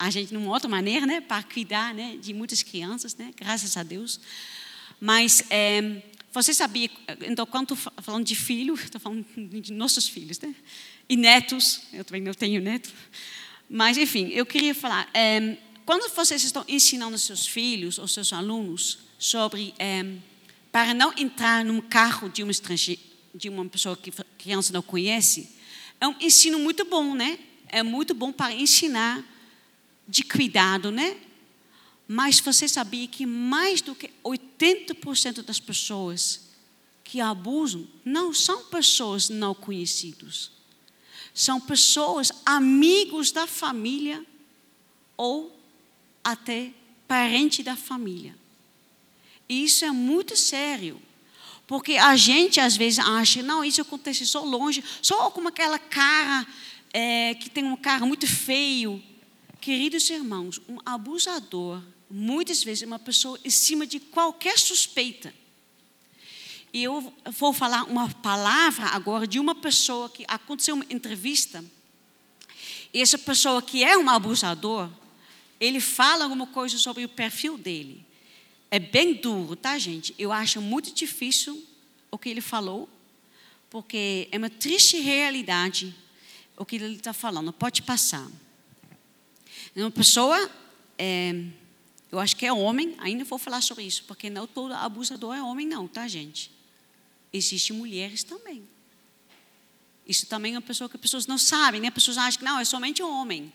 a 0.00 0.08
gente 0.08 0.30
de 0.30 0.36
uma 0.38 0.50
outra 0.50 0.66
maneira, 0.66 1.04
né? 1.04 1.20
Para 1.20 1.42
cuidar, 1.42 1.92
né? 1.94 2.16
De 2.16 2.32
muitas 2.32 2.62
crianças, 2.62 3.14
né? 3.14 3.34
Graças 3.36 3.76
a 3.76 3.82
Deus. 3.82 4.18
Mas 4.98 5.42
é, 5.50 6.02
você 6.32 6.54
sabia? 6.54 6.90
Então, 7.26 7.44
quando 7.44 7.76
falando 7.76 8.24
de 8.24 8.34
filho, 8.34 8.72
estou 8.74 8.98
falando 8.98 9.26
de 9.36 9.70
nossos 9.74 10.08
filhos, 10.08 10.40
né? 10.40 10.54
E 11.06 11.18
netos. 11.18 11.82
Eu 11.92 12.02
também 12.02 12.22
não 12.22 12.32
tenho 12.32 12.62
neto. 12.62 12.90
Mas 13.68 13.98
enfim, 13.98 14.28
eu 14.28 14.46
queria 14.46 14.74
falar. 14.74 15.06
É, 15.12 15.58
quando 15.84 16.10
vocês 16.14 16.42
estão 16.44 16.64
ensinando 16.66 17.18
seus 17.18 17.46
filhos 17.46 17.98
ou 17.98 18.08
seus 18.08 18.32
alunos 18.32 19.00
sobre 19.18 19.74
é, 19.78 20.02
para 20.72 20.94
não 20.94 21.12
entrar 21.14 21.62
num 21.62 21.82
carro 21.82 22.30
de 22.30 22.42
uma 22.42 22.50
estrangeira, 22.50 23.02
de 23.34 23.50
uma 23.50 23.66
pessoa 23.66 23.94
que 23.94 24.10
a 24.18 24.24
criança 24.38 24.72
não 24.72 24.80
conhece, 24.80 25.50
é 26.00 26.08
um 26.08 26.16
ensino 26.22 26.58
muito 26.58 26.86
bom, 26.86 27.14
né? 27.14 27.38
É 27.68 27.82
muito 27.82 28.14
bom 28.14 28.32
para 28.32 28.54
ensinar 28.54 29.22
de 30.10 30.24
cuidado, 30.24 30.90
né? 30.90 31.16
Mas 32.08 32.40
você 32.40 32.66
sabia 32.66 33.06
que 33.06 33.24
mais 33.24 33.80
do 33.80 33.94
que 33.94 34.10
80% 34.24 35.42
das 35.42 35.60
pessoas 35.60 36.48
que 37.04 37.20
abusam 37.20 37.86
não 38.04 38.34
são 38.34 38.64
pessoas 38.64 39.28
não 39.28 39.54
conhecidas. 39.54 40.50
São 41.32 41.60
pessoas 41.60 42.32
amigos 42.44 43.30
da 43.30 43.46
família 43.46 44.26
ou 45.16 45.56
até 46.24 46.72
parente 47.06 47.62
da 47.62 47.76
família. 47.76 48.34
E 49.48 49.64
isso 49.64 49.84
é 49.84 49.90
muito 49.92 50.36
sério. 50.36 51.00
Porque 51.66 51.96
a 51.96 52.16
gente 52.16 52.58
às 52.58 52.76
vezes 52.76 52.98
acha, 52.98 53.44
não, 53.44 53.64
isso 53.64 53.80
acontece 53.80 54.26
só 54.26 54.42
longe, 54.42 54.82
só 55.00 55.30
com 55.30 55.46
aquela 55.46 55.78
cara 55.78 56.44
é, 56.92 57.34
que 57.34 57.48
tem 57.48 57.62
um 57.62 57.76
cara 57.76 58.04
muito 58.04 58.26
feio. 58.26 59.00
Queridos 59.60 60.08
irmãos, 60.08 60.60
um 60.68 60.78
abusador, 60.86 61.82
muitas 62.10 62.64
vezes, 62.64 62.82
é 62.82 62.86
uma 62.86 62.98
pessoa 62.98 63.38
em 63.44 63.50
cima 63.50 63.86
de 63.86 64.00
qualquer 64.00 64.58
suspeita. 64.58 65.34
E 66.72 66.82
eu 66.82 67.12
vou 67.32 67.52
falar 67.52 67.84
uma 67.84 68.08
palavra 68.08 68.86
agora 68.86 69.26
de 69.26 69.38
uma 69.38 69.54
pessoa 69.54 70.08
que 70.08 70.24
aconteceu 70.26 70.74
uma 70.74 70.86
entrevista. 70.88 71.64
E 72.94 73.02
essa 73.02 73.18
pessoa 73.18 73.60
que 73.60 73.84
é 73.84 73.98
um 73.98 74.08
abusador, 74.08 74.88
ele 75.60 75.80
fala 75.80 76.24
alguma 76.24 76.46
coisa 76.46 76.78
sobre 76.78 77.04
o 77.04 77.08
perfil 77.08 77.58
dele. 77.58 78.06
É 78.70 78.78
bem 78.78 79.14
duro, 79.14 79.56
tá, 79.56 79.78
gente? 79.78 80.14
Eu 80.18 80.32
acho 80.32 80.60
muito 80.60 80.94
difícil 80.94 81.62
o 82.10 82.16
que 82.16 82.28
ele 82.28 82.40
falou, 82.40 82.88
porque 83.68 84.28
é 84.30 84.38
uma 84.38 84.48
triste 84.48 84.98
realidade 84.98 85.94
o 86.56 86.64
que 86.64 86.76
ele 86.76 86.94
está 86.94 87.12
falando. 87.12 87.52
Pode 87.52 87.82
passar. 87.82 88.26
É 89.80 89.84
uma 89.84 89.90
pessoa, 89.90 90.50
é, 90.98 91.34
eu 92.12 92.18
acho 92.18 92.36
que 92.36 92.44
é 92.44 92.52
homem, 92.52 92.94
ainda 92.98 93.24
vou 93.24 93.38
falar 93.38 93.62
sobre 93.62 93.84
isso, 93.84 94.04
porque 94.04 94.28
não 94.28 94.46
todo 94.46 94.74
abusador 94.74 95.34
é 95.34 95.42
homem, 95.42 95.66
não, 95.66 95.88
tá, 95.88 96.06
gente? 96.06 96.50
Existem 97.32 97.74
mulheres 97.74 98.22
também. 98.22 98.68
Isso 100.06 100.26
também 100.26 100.54
é 100.54 100.56
uma 100.56 100.62
pessoa 100.62 100.86
que 100.86 100.96
as 100.96 101.00
pessoas 101.00 101.26
não 101.26 101.38
sabem, 101.38 101.80
né? 101.80 101.88
As 101.88 101.94
pessoas 101.94 102.18
acham 102.18 102.40
que 102.40 102.44
não, 102.44 102.58
é 102.58 102.64
somente 102.64 103.02
homem. 103.02 103.50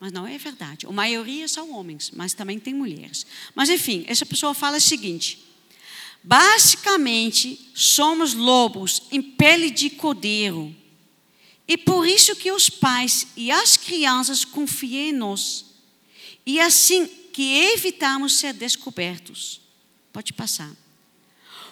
Mas 0.00 0.10
não 0.10 0.26
é 0.26 0.38
verdade. 0.38 0.86
A 0.86 0.92
maioria 0.92 1.46
são 1.48 1.70
homens, 1.72 2.10
mas 2.10 2.32
também 2.32 2.58
tem 2.58 2.72
mulheres. 2.72 3.26
Mas 3.54 3.68
enfim, 3.68 4.04
essa 4.06 4.24
pessoa 4.24 4.54
fala 4.54 4.78
o 4.78 4.80
seguinte: 4.80 5.44
basicamente 6.22 7.70
somos 7.74 8.32
lobos 8.32 9.02
em 9.12 9.20
pele 9.20 9.70
de 9.70 9.90
cordeiro. 9.90 10.74
E 11.66 11.76
por 11.76 12.06
isso 12.06 12.36
que 12.36 12.52
os 12.52 12.68
pais 12.68 13.26
e 13.36 13.50
as 13.50 13.76
crianças 13.76 14.44
confiam 14.44 15.08
em 15.08 15.12
nós. 15.12 15.64
E 16.44 16.60
assim 16.60 17.06
que 17.32 17.54
evitamos 17.72 18.36
ser 18.36 18.52
descobertos. 18.52 19.60
Pode 20.12 20.32
passar. 20.32 20.70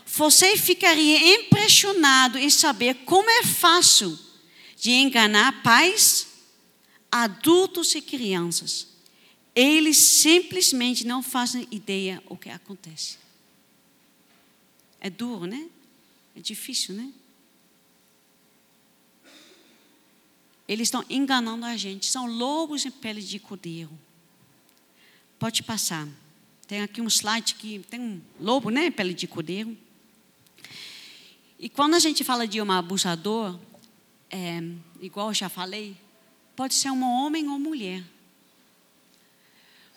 Você 0.06 0.56
ficaria 0.56 1.36
impressionado 1.36 2.38
em 2.38 2.50
saber 2.50 2.94
como 3.04 3.30
é 3.30 3.44
fácil 3.44 4.18
de 4.76 4.90
enganar 4.90 5.62
pais 5.62 6.26
adultos 7.12 7.94
e 7.94 8.00
crianças, 8.00 8.88
eles 9.54 9.98
simplesmente 9.98 11.06
não 11.06 11.22
fazem 11.22 11.68
ideia 11.70 12.22
o 12.26 12.36
que 12.36 12.48
acontece. 12.48 13.18
É 14.98 15.10
duro, 15.10 15.46
né? 15.46 15.68
É 16.34 16.40
difícil, 16.40 16.94
né? 16.94 17.12
Eles 20.72 20.88
estão 20.88 21.04
enganando 21.08 21.64
a 21.64 21.76
gente. 21.76 22.06
São 22.06 22.26
lobos 22.26 22.84
em 22.84 22.90
pele 22.90 23.20
de 23.20 23.38
cordeiro. 23.38 23.90
Pode 25.38 25.62
passar. 25.62 26.08
Tem 26.66 26.80
aqui 26.80 27.00
um 27.00 27.08
slide 27.08 27.54
que 27.54 27.80
tem 27.90 28.00
um 28.00 28.20
lobo, 28.40 28.70
né? 28.70 28.90
Pele 28.90 29.14
de 29.14 29.26
cordeiro. 29.26 29.76
E 31.58 31.68
quando 31.68 31.94
a 31.94 31.98
gente 31.98 32.24
fala 32.24 32.46
de 32.46 32.60
um 32.60 32.72
abusador, 32.72 33.58
é, 34.30 34.60
igual 35.00 35.28
eu 35.28 35.34
já 35.34 35.48
falei, 35.48 35.96
Pode 36.54 36.74
ser 36.74 36.90
um 36.90 37.02
homem 37.02 37.48
ou 37.48 37.58
mulher. 37.58 38.04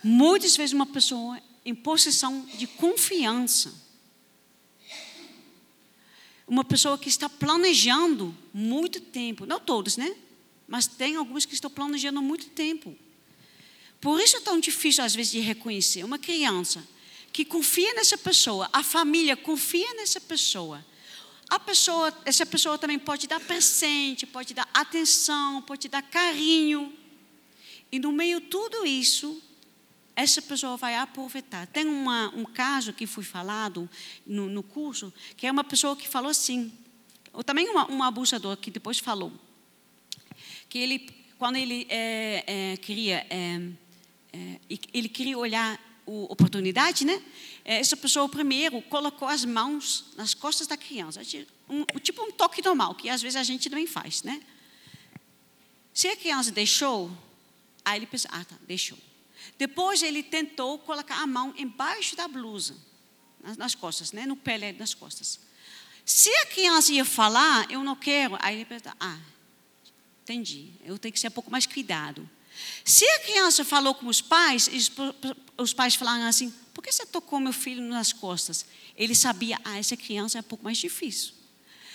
muitas 0.04 0.56
vezes 0.56 0.74
uma 0.74 0.86
pessoa 0.86 1.42
em 1.66 1.76
posição 1.76 2.46
de 2.58 2.66
confiança. 2.68 3.74
Uma 6.48 6.64
pessoa 6.64 6.98
que 6.98 7.10
está 7.10 7.28
planejando 7.28 8.36
muito 8.54 9.02
tempo, 9.02 9.46
não 9.46 9.60
todos, 9.60 9.98
né? 9.98 10.16
Mas 10.68 10.88
tem 10.88 11.16
alguns 11.16 11.46
que 11.46 11.54
estão 11.54 11.70
planejando 11.70 12.22
muito 12.22 12.48
tempo. 12.50 12.96
Por 14.02 14.20
isso 14.22 14.38
é 14.38 14.40
tão 14.40 14.60
difícil, 14.60 15.04
às 15.04 15.16
vezes, 15.16 15.32
de 15.32 15.40
reconhecer. 15.40 16.04
Uma 16.04 16.20
criança 16.20 16.86
que 17.32 17.44
confia 17.44 17.94
nessa 17.94 18.18
pessoa, 18.18 18.70
a 18.72 18.82
família 18.82 19.36
confia 19.36 19.94
nessa 19.96 20.22
pessoa. 20.22 20.86
A 21.50 21.60
pessoa, 21.60 22.16
essa 22.26 22.46
pessoa 22.46 22.78
também 22.78 22.98
pode 22.98 23.28
dar 23.28 23.40
presente, 23.40 24.26
pode 24.26 24.54
dar 24.54 24.68
atenção, 24.74 25.62
pode 25.62 25.88
dar 25.88 26.02
carinho. 26.02 26.94
E 27.92 28.00
no 28.00 28.12
meio 28.12 28.40
de 28.40 28.48
tudo 28.48 28.86
isso, 28.86 29.42
essa 30.16 30.42
pessoa 30.42 30.78
vai 30.78 30.96
aproveitar. 30.96 31.68
Tem 31.68 31.86
uma, 31.86 32.30
um 32.36 32.46
caso 32.46 32.94
que 32.94 33.06
foi 33.06 33.24
falado 33.24 33.90
no, 34.26 34.48
no, 34.48 34.64
curso, 34.64 35.14
que 35.36 35.46
é 35.46 35.52
uma 35.52 35.64
pessoa 35.64 35.96
que 35.96 36.08
falou 36.08 36.32
assim, 36.32 36.72
ou 37.34 37.44
também 37.44 37.70
um 37.70 38.02
abusador 38.02 38.56
que 38.58 38.72
depois 38.72 38.98
falou, 38.98 39.32
que 40.70 40.78
ele, 40.78 41.10
quando 41.38 41.56
ele 41.58 41.88
é, 41.90 42.44
é, 42.48 42.78
queria, 42.78 43.26
é, 43.30 43.62
é 44.34 44.60
ele 44.94 45.10
queria 45.10 45.38
olhar 45.38 45.76
a 45.76 46.12
oportunidade, 46.12 47.06
né? 47.06 47.22
É, 47.64 47.78
essa 47.78 47.98
pessoa 47.98 48.30
primeiro 48.30 48.82
colocou 48.84 49.28
as 49.28 49.44
mãos 49.44 50.06
nas 50.16 50.34
costas 50.34 50.68
da 50.68 50.78
criança, 50.78 51.22
um, 51.70 51.84
tipo 52.00 52.22
um 52.24 52.32
toque 52.32 52.62
normal, 52.64 52.96
que 52.96 53.10
às 53.10 53.22
vezes 53.22 53.36
a 53.36 53.44
gente 53.44 53.70
também 53.70 53.88
faz, 53.88 54.24
né? 54.24 54.42
Se 55.94 56.08
a 56.10 56.16
criança 56.16 56.52
deixou, 56.52 57.10
aí 57.84 58.00
ele 58.00 58.06
pensa, 58.06 58.28
ah, 58.32 58.44
tá, 58.44 58.56
deixou. 58.68 58.98
Depois 59.58 60.04
ele 60.04 60.22
tentou 60.22 60.78
colocar 60.80 61.22
a 61.22 61.28
mão 61.28 61.54
embaixo 61.58 62.16
da 62.16 62.28
blusa, 62.28 62.76
nas, 63.42 63.56
nas 63.58 63.76
costas, 63.76 64.12
né? 64.12 64.26
no 64.26 64.36
pele 64.36 64.74
das 64.74 64.94
costas. 64.94 65.40
Se 66.06 66.30
a 66.30 66.46
criança 66.48 66.92
ia 66.92 67.06
falar, 67.06 67.70
eu 67.72 67.84
não 67.84 67.96
quero, 67.96 68.38
aí 68.42 68.56
ele 68.56 68.66
pensa, 68.66 68.96
ah, 69.00 69.20
entendi, 70.26 70.74
eu 70.84 70.98
tenho 70.98 71.14
que 71.14 71.20
ser 71.20 71.30
um 71.30 71.32
pouco 71.32 71.50
mais 71.50 71.66
cuidado. 71.66 72.30
Se 72.84 73.06
a 73.06 73.20
criança 73.20 73.64
falou 73.64 73.96
com 73.96 74.08
os 74.08 74.22
pais, 74.22 74.70
os 75.58 75.74
pais 75.74 75.96
falaram 75.96 76.26
assim: 76.26 76.54
por 76.74 76.84
que 76.84 76.92
você 76.92 77.06
tocou 77.06 77.40
meu 77.40 77.54
filho 77.54 77.82
nas 77.84 78.12
costas? 78.12 78.66
Ele 78.98 79.16
sabia, 79.16 79.60
ah, 79.64 79.78
essa 79.78 79.96
criança 79.96 80.38
é 80.38 80.42
um 80.42 80.44
pouco 80.44 80.64
mais 80.64 80.78
difícil. 80.78 81.34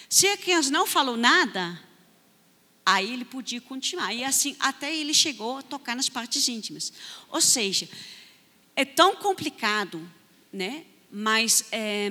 Se 0.09 0.27
a 0.29 0.37
criança 0.37 0.71
não 0.71 0.87
falou 0.87 1.17
nada, 1.17 1.79
Aí 2.85 3.13
ele 3.13 3.27
podia 3.27 3.61
continuar. 3.61 4.13
E 4.13 4.25
assim, 4.25 4.57
até 4.59 4.93
ele 4.93 5.15
chegou 5.15 5.59
a 5.59 5.63
tocar 5.63 5.95
nas 5.95 6.09
partes 6.09 6.49
íntimas. 6.49 6.93
Ou 7.29 7.41
seja, 7.41 7.89
é 8.75 8.85
tão 8.87 9.15
complicado, 9.15 10.11
né? 10.53 10.87
mas 11.11 11.65
é, 11.73 12.09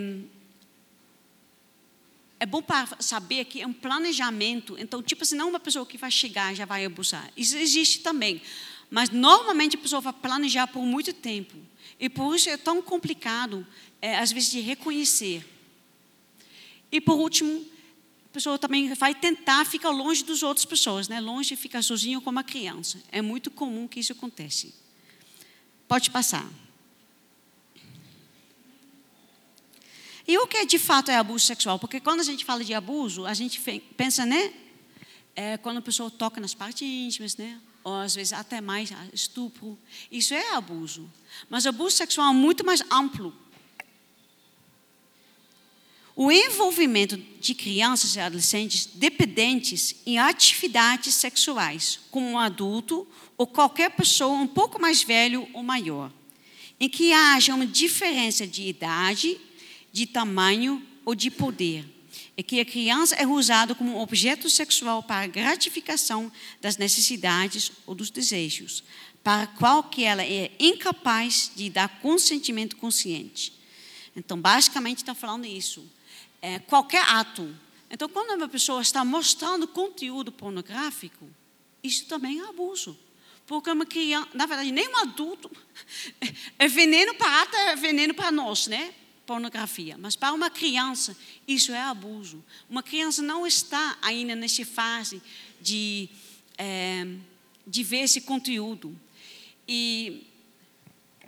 é 2.39 2.45
bom 2.45 2.61
para 2.61 2.87
saber 2.99 3.45
que 3.45 3.61
é 3.61 3.67
um 3.67 3.73
planejamento. 3.73 4.77
Então, 4.79 5.03
tipo 5.03 5.23
assim, 5.23 5.35
não 5.35 5.49
uma 5.49 5.59
pessoa 5.59 5.85
que 5.85 5.97
vai 5.97 6.09
chegar 6.09 6.55
já 6.55 6.65
vai 6.65 6.85
abusar. 6.85 7.29
Isso 7.35 7.57
existe 7.57 7.99
também. 7.99 8.41
Mas 8.89 9.09
normalmente 9.09 9.75
a 9.75 9.79
pessoa 9.79 10.01
vai 10.01 10.13
planejar 10.13 10.67
por 10.67 10.83
muito 10.83 11.11
tempo. 11.11 11.55
E 11.99 12.09
por 12.09 12.33
isso 12.35 12.49
é 12.49 12.55
tão 12.55 12.81
complicado, 12.81 13.67
é, 14.01 14.17
às 14.17 14.31
vezes, 14.31 14.49
de 14.51 14.61
reconhecer. 14.61 15.45
E 16.89 17.01
por 17.01 17.15
último, 17.15 17.65
a 18.25 18.33
pessoa 18.33 18.57
também 18.57 18.93
vai 18.93 19.13
tentar 19.13 19.65
ficar 19.65 19.89
longe 19.89 20.23
das 20.23 20.41
outras 20.41 20.65
pessoas, 20.65 21.09
né? 21.09 21.19
longe, 21.19 21.55
ficar 21.57 21.83
sozinho 21.83 22.21
como 22.21 22.37
uma 22.37 22.43
criança. 22.43 23.03
É 23.11 23.21
muito 23.21 23.51
comum 23.51 23.87
que 23.87 23.99
isso 23.99 24.13
acontece. 24.13 24.73
Pode 25.87 26.09
passar. 26.09 26.49
E 30.29 30.37
o 30.37 30.45
que 30.45 30.63
de 30.63 30.77
fato 30.77 31.09
é 31.09 31.15
abuso 31.15 31.43
sexual? 31.43 31.79
Porque 31.79 31.99
quando 31.99 32.19
a 32.19 32.23
gente 32.23 32.45
fala 32.45 32.63
de 32.63 32.71
abuso, 32.71 33.25
a 33.25 33.33
gente 33.33 33.59
pensa, 33.97 34.27
né? 34.27 34.53
É 35.35 35.57
quando 35.57 35.77
a 35.77 35.81
pessoa 35.81 36.11
toca 36.11 36.39
nas 36.39 36.53
partes 36.53 36.83
íntimas, 36.83 37.35
né? 37.35 37.59
Ou 37.83 37.95
às 37.95 38.13
vezes 38.13 38.33
até 38.33 38.61
mais 38.61 38.91
estupro. 39.11 39.75
Isso 40.11 40.35
é 40.35 40.53
abuso. 40.53 41.11
Mas 41.49 41.65
abuso 41.65 41.97
sexual 41.97 42.29
é 42.29 42.35
muito 42.35 42.63
mais 42.63 42.83
amplo 42.91 43.35
o 46.15 46.31
envolvimento 46.31 47.17
de 47.17 47.55
crianças 47.55 48.15
e 48.15 48.19
adolescentes 48.19 48.85
dependentes 48.85 49.95
em 50.05 50.19
atividades 50.19 51.15
sexuais 51.15 52.01
com 52.11 52.33
um 52.33 52.37
adulto 52.37 53.07
ou 53.35 53.47
qualquer 53.47 53.89
pessoa 53.91 54.37
um 54.37 54.45
pouco 54.45 54.79
mais 54.79 55.01
velho 55.01 55.47
ou 55.53 55.63
maior, 55.63 56.11
em 56.79 56.87
que 56.87 57.13
haja 57.13 57.55
uma 57.55 57.65
diferença 57.65 58.45
de 58.45 58.67
idade, 58.67 59.39
de 59.91 60.05
tamanho 60.05 60.85
ou 61.05 61.15
de 61.15 61.31
poder, 61.31 61.85
e 62.35 62.43
que 62.43 62.59
a 62.59 62.65
criança 62.65 63.15
é 63.15 63.25
usada 63.25 63.73
como 63.75 63.99
objeto 63.99 64.49
sexual 64.49 65.03
para 65.03 65.27
gratificação 65.27 66.31
das 66.61 66.77
necessidades 66.77 67.71
ou 67.85 67.95
dos 67.95 68.09
desejos, 68.09 68.83
para 69.23 69.47
qual 69.47 69.83
que 69.83 70.03
ela 70.03 70.23
é 70.23 70.51
incapaz 70.59 71.51
de 71.55 71.69
dar 71.69 71.99
consentimento 71.99 72.77
consciente. 72.77 73.53
Então, 74.15 74.39
basicamente, 74.39 74.97
está 74.97 75.13
falando 75.13 75.45
isso 75.45 75.85
é, 76.41 76.59
qualquer 76.59 77.03
ato. 77.03 77.55
Então, 77.89 78.07
quando 78.07 78.37
uma 78.37 78.47
pessoa 78.47 78.81
está 78.81 79.03
mostrando 79.03 79.67
conteúdo 79.67 80.31
pornográfico, 80.31 81.27
isso 81.83 82.05
também 82.05 82.39
é 82.39 82.43
abuso. 82.47 82.97
Porque 83.45 83.69
uma 83.71 83.85
criança, 83.85 84.29
na 84.33 84.45
verdade, 84.45 84.71
nem 84.71 84.87
um 84.87 84.97
adulto 84.97 85.49
é 86.59 86.67
veneno 86.67 87.15
para 87.15 87.41
ato, 87.41 87.55
é 87.55 87.75
veneno 87.75 88.13
para 88.13 88.31
nós, 88.31 88.67
né? 88.67 88.93
Pornografia. 89.29 89.95
Mas 89.95 90.15
para 90.15 90.33
uma 90.33 90.49
criança, 90.49 91.15
isso 91.47 91.71
é 91.71 91.79
abuso. 91.79 92.43
Uma 92.67 92.81
criança 92.81 93.21
não 93.21 93.45
está 93.45 93.95
ainda 94.01 94.35
nessa 94.35 94.65
fase 94.65 95.21
de, 95.61 96.09
é, 96.57 97.05
de 97.67 97.83
ver 97.83 97.99
esse 98.05 98.21
conteúdo. 98.21 98.99
E 99.67 100.25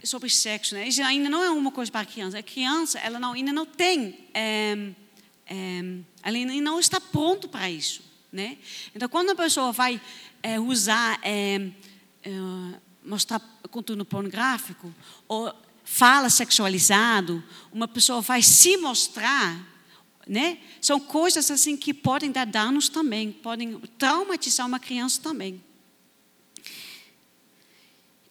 sobre 0.04 0.32
sexo, 0.32 0.74
né? 0.74 0.88
Isso 0.88 1.00
ainda 1.04 1.30
não 1.30 1.44
é 1.44 1.52
uma 1.52 1.72
coisa 1.72 1.92
para 1.92 2.02
a 2.02 2.06
criança. 2.06 2.40
A 2.40 2.42
criança, 2.42 2.98
ela 2.98 3.20
não, 3.20 3.34
ainda 3.34 3.54
não 3.54 3.68
tem 3.68 4.18
é, 4.34 4.94
é, 5.46 5.82
ele 6.26 6.60
não 6.60 6.80
está 6.80 7.00
pronto 7.00 7.48
para 7.48 7.70
isso. 7.70 8.02
Né? 8.32 8.58
Então, 8.96 9.08
quando 9.08 9.30
a 9.30 9.36
pessoa 9.36 9.72
vai 9.72 10.02
é, 10.42 10.60
usar, 10.60 11.20
mostrar 13.06 13.40
conteúdo 13.70 14.04
pornográfico, 14.04 14.92
ou 15.28 15.54
fala 15.94 16.30
sexualizado, 16.30 17.44
uma 17.70 17.86
pessoa 17.86 18.22
vai 18.22 18.42
se 18.42 18.78
mostrar, 18.78 19.60
né? 20.26 20.58
são 20.80 21.02
coisas 21.02 21.52
assim 21.52 21.76
que 21.76 21.94
podem 21.94 22.32
dar 22.32 22.46
danos 22.46 22.88
também, 22.88 23.30
podem 23.30 23.78
traumatizar 23.98 24.66
uma 24.66 24.80
criança 24.80 25.22
também. 25.22 25.62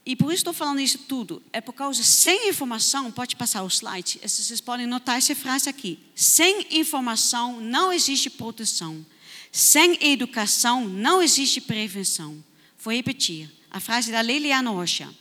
E 0.07 0.17
por 0.17 0.33
isso 0.33 0.41
estou 0.41 0.55
falando 0.55 0.81
isso 0.81 1.01
tudo. 1.01 1.43
É 1.53 1.61
por 1.61 1.75
causa, 1.75 2.03
sem 2.03 2.49
informação, 2.49 3.13
pode 3.13 3.37
passar 3.37 3.63
o 3.63 3.69
slide, 3.69 4.19
vocês 4.23 4.61
podem 4.63 4.87
notar 4.87 5.19
essa 5.19 5.35
frase 5.35 5.69
aqui. 5.69 5.99
Sem 6.15 6.67
informação 6.71 7.61
não 7.61 7.93
existe 7.93 8.31
proteção. 8.31 9.05
Sem 9.53 9.99
educação 10.03 10.89
não 10.89 11.23
existe 11.23 11.61
prevenção. 11.61 12.43
Vou 12.83 12.95
repetir. 12.95 13.51
A 13.71 13.79
frase 13.79 14.11
da 14.11 14.23
Liliana 14.23 14.71
Rocha. 14.71 15.15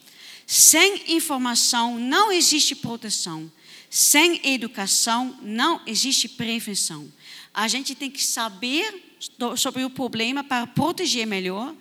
Sem 0.51 1.13
informação 1.13 1.99
não 1.99 2.31
existe 2.31 2.73
proteção. 2.73 3.51
Sem 3.87 4.41
educação 4.43 5.37
não 5.43 5.79
existe 5.85 6.27
prevenção. 6.27 7.07
A 7.53 7.67
gente 7.67 7.93
tem 7.93 8.09
que 8.09 8.25
saber 8.25 9.15
sobre 9.55 9.83
o 9.83 9.91
problema 9.91 10.43
para 10.43 10.65
proteger 10.65 11.27
melhor 11.27 11.75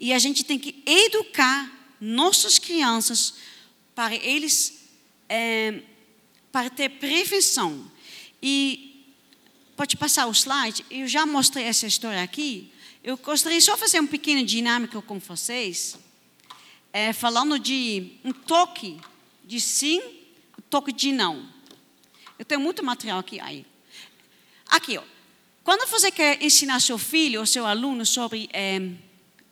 e 0.00 0.10
a 0.10 0.18
gente 0.18 0.42
tem 0.42 0.58
que 0.58 0.82
educar 0.86 1.70
nossas 2.00 2.58
crianças 2.58 3.34
para 3.94 4.14
eles 4.14 4.86
é, 5.28 5.82
para 6.50 6.70
ter 6.70 6.88
prevenção. 6.92 7.92
E 8.42 9.04
pode 9.76 9.98
passar 9.98 10.24
o 10.28 10.32
slide. 10.32 10.82
Eu 10.90 11.06
já 11.06 11.26
mostrei 11.26 11.64
essa 11.64 11.86
história 11.86 12.22
aqui. 12.22 12.72
Eu 13.02 13.18
gostaria 13.18 13.60
só 13.60 13.76
fazer 13.76 14.00
um 14.00 14.06
pequeno 14.06 14.42
dinâmico 14.46 15.02
com 15.02 15.18
vocês, 15.18 15.98
é, 16.94 17.12
falando 17.12 17.58
de 17.58 18.12
um 18.24 18.32
toque 18.32 19.00
de 19.42 19.60
sim, 19.60 20.00
um 20.56 20.62
toque 20.70 20.92
de 20.92 21.10
não. 21.10 21.44
Eu 22.38 22.44
tenho 22.44 22.60
muito 22.60 22.84
material 22.84 23.18
aqui. 23.18 23.40
Aí. 23.40 23.66
Aqui, 24.68 24.96
ó. 24.96 25.02
Quando 25.64 25.90
você 25.90 26.12
quer 26.12 26.40
ensinar 26.40 26.80
seu 26.80 26.96
filho 26.96 27.40
ou 27.40 27.46
seu 27.46 27.66
aluno 27.66 28.06
sobre 28.06 28.48
é, 28.52 28.80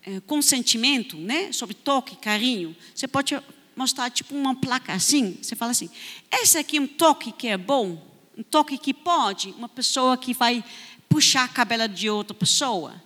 é, 0.05 0.21
consentimento, 0.21 1.17
né, 1.17 1.51
sobre 1.51 1.75
toque, 1.75 2.15
carinho, 2.15 2.77
você 2.95 3.09
pode 3.09 3.37
mostrar 3.75 4.09
tipo 4.09 4.37
uma 4.37 4.55
placa 4.55 4.93
assim, 4.93 5.37
você 5.43 5.57
fala 5.57 5.73
assim, 5.73 5.91
esse 6.31 6.57
aqui 6.59 6.77
é 6.77 6.81
um 6.81 6.87
toque 6.87 7.33
que 7.33 7.49
é 7.49 7.57
bom, 7.57 8.01
um 8.39 8.43
toque 8.45 8.79
que 8.79 8.95
pode, 8.95 9.51
uma 9.59 9.69
pessoa 9.69 10.17
que 10.17 10.33
vai 10.33 10.63
puxar 11.09 11.45
a 11.45 11.49
cabela 11.49 11.89
de 11.89 12.09
outra 12.09 12.35
pessoa. 12.35 13.03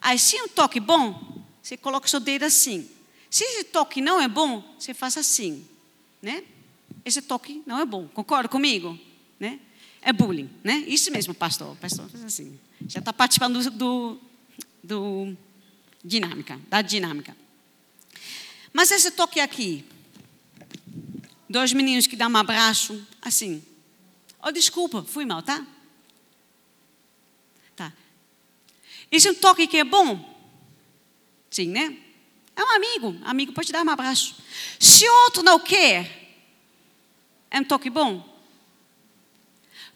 Aí 0.00 0.18
se 0.18 0.36
é 0.36 0.42
um 0.42 0.48
toque 0.48 0.80
bom, 0.80 1.44
você 1.62 1.76
coloca 1.76 2.08
seu 2.08 2.18
dedo 2.18 2.44
assim. 2.44 2.95
Se 3.36 3.44
esse 3.44 3.64
toque 3.64 4.00
não 4.00 4.18
é 4.18 4.26
bom, 4.26 4.64
você 4.78 4.94
faz 4.94 5.14
assim. 5.18 5.62
né? 6.22 6.42
Esse 7.04 7.20
toque 7.20 7.62
não 7.66 7.78
é 7.78 7.84
bom. 7.84 8.08
Concorda 8.08 8.48
comigo? 8.48 8.98
Né? 9.38 9.60
É 10.00 10.10
bullying, 10.10 10.48
né? 10.64 10.78
Isso 10.86 11.10
mesmo, 11.10 11.34
pastor. 11.34 11.76
Pastor, 11.76 12.08
assim, 12.24 12.58
já 12.88 12.98
está 12.98 13.12
participando 13.12 13.62
do, 13.72 14.18
do, 14.82 15.36
dinâmica, 16.02 16.58
da 16.70 16.80
dinâmica. 16.80 17.36
Mas 18.72 18.90
esse 18.90 19.10
toque 19.10 19.38
aqui, 19.38 19.84
dois 21.46 21.74
meninos 21.74 22.06
que 22.06 22.16
dão 22.16 22.30
um 22.30 22.36
abraço, 22.38 23.06
assim. 23.20 23.62
Oh, 24.42 24.50
desculpa, 24.50 25.02
fui 25.02 25.26
mal, 25.26 25.42
tá? 25.42 25.66
Tá. 27.76 27.92
Isso 29.12 29.28
é 29.28 29.32
um 29.32 29.34
toque 29.34 29.66
que 29.66 29.76
é 29.76 29.84
bom? 29.84 30.24
Sim, 31.50 31.68
né? 31.68 32.05
É 32.56 32.64
um 32.64 32.74
amigo. 32.74 33.16
Amigo 33.22 33.52
pode 33.52 33.70
dar 33.70 33.84
um 33.84 33.90
abraço. 33.90 34.34
Se 34.80 35.06
outro 35.06 35.42
não 35.42 35.60
quer, 35.60 36.40
é 37.50 37.60
um 37.60 37.64
toque 37.64 37.90
bom. 37.90 38.26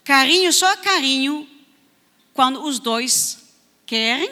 Carinho 0.04 0.52
só 0.52 0.76
carinho 0.76 1.48
quando 2.34 2.62
os 2.62 2.78
dois 2.78 3.54
querem, 3.86 4.30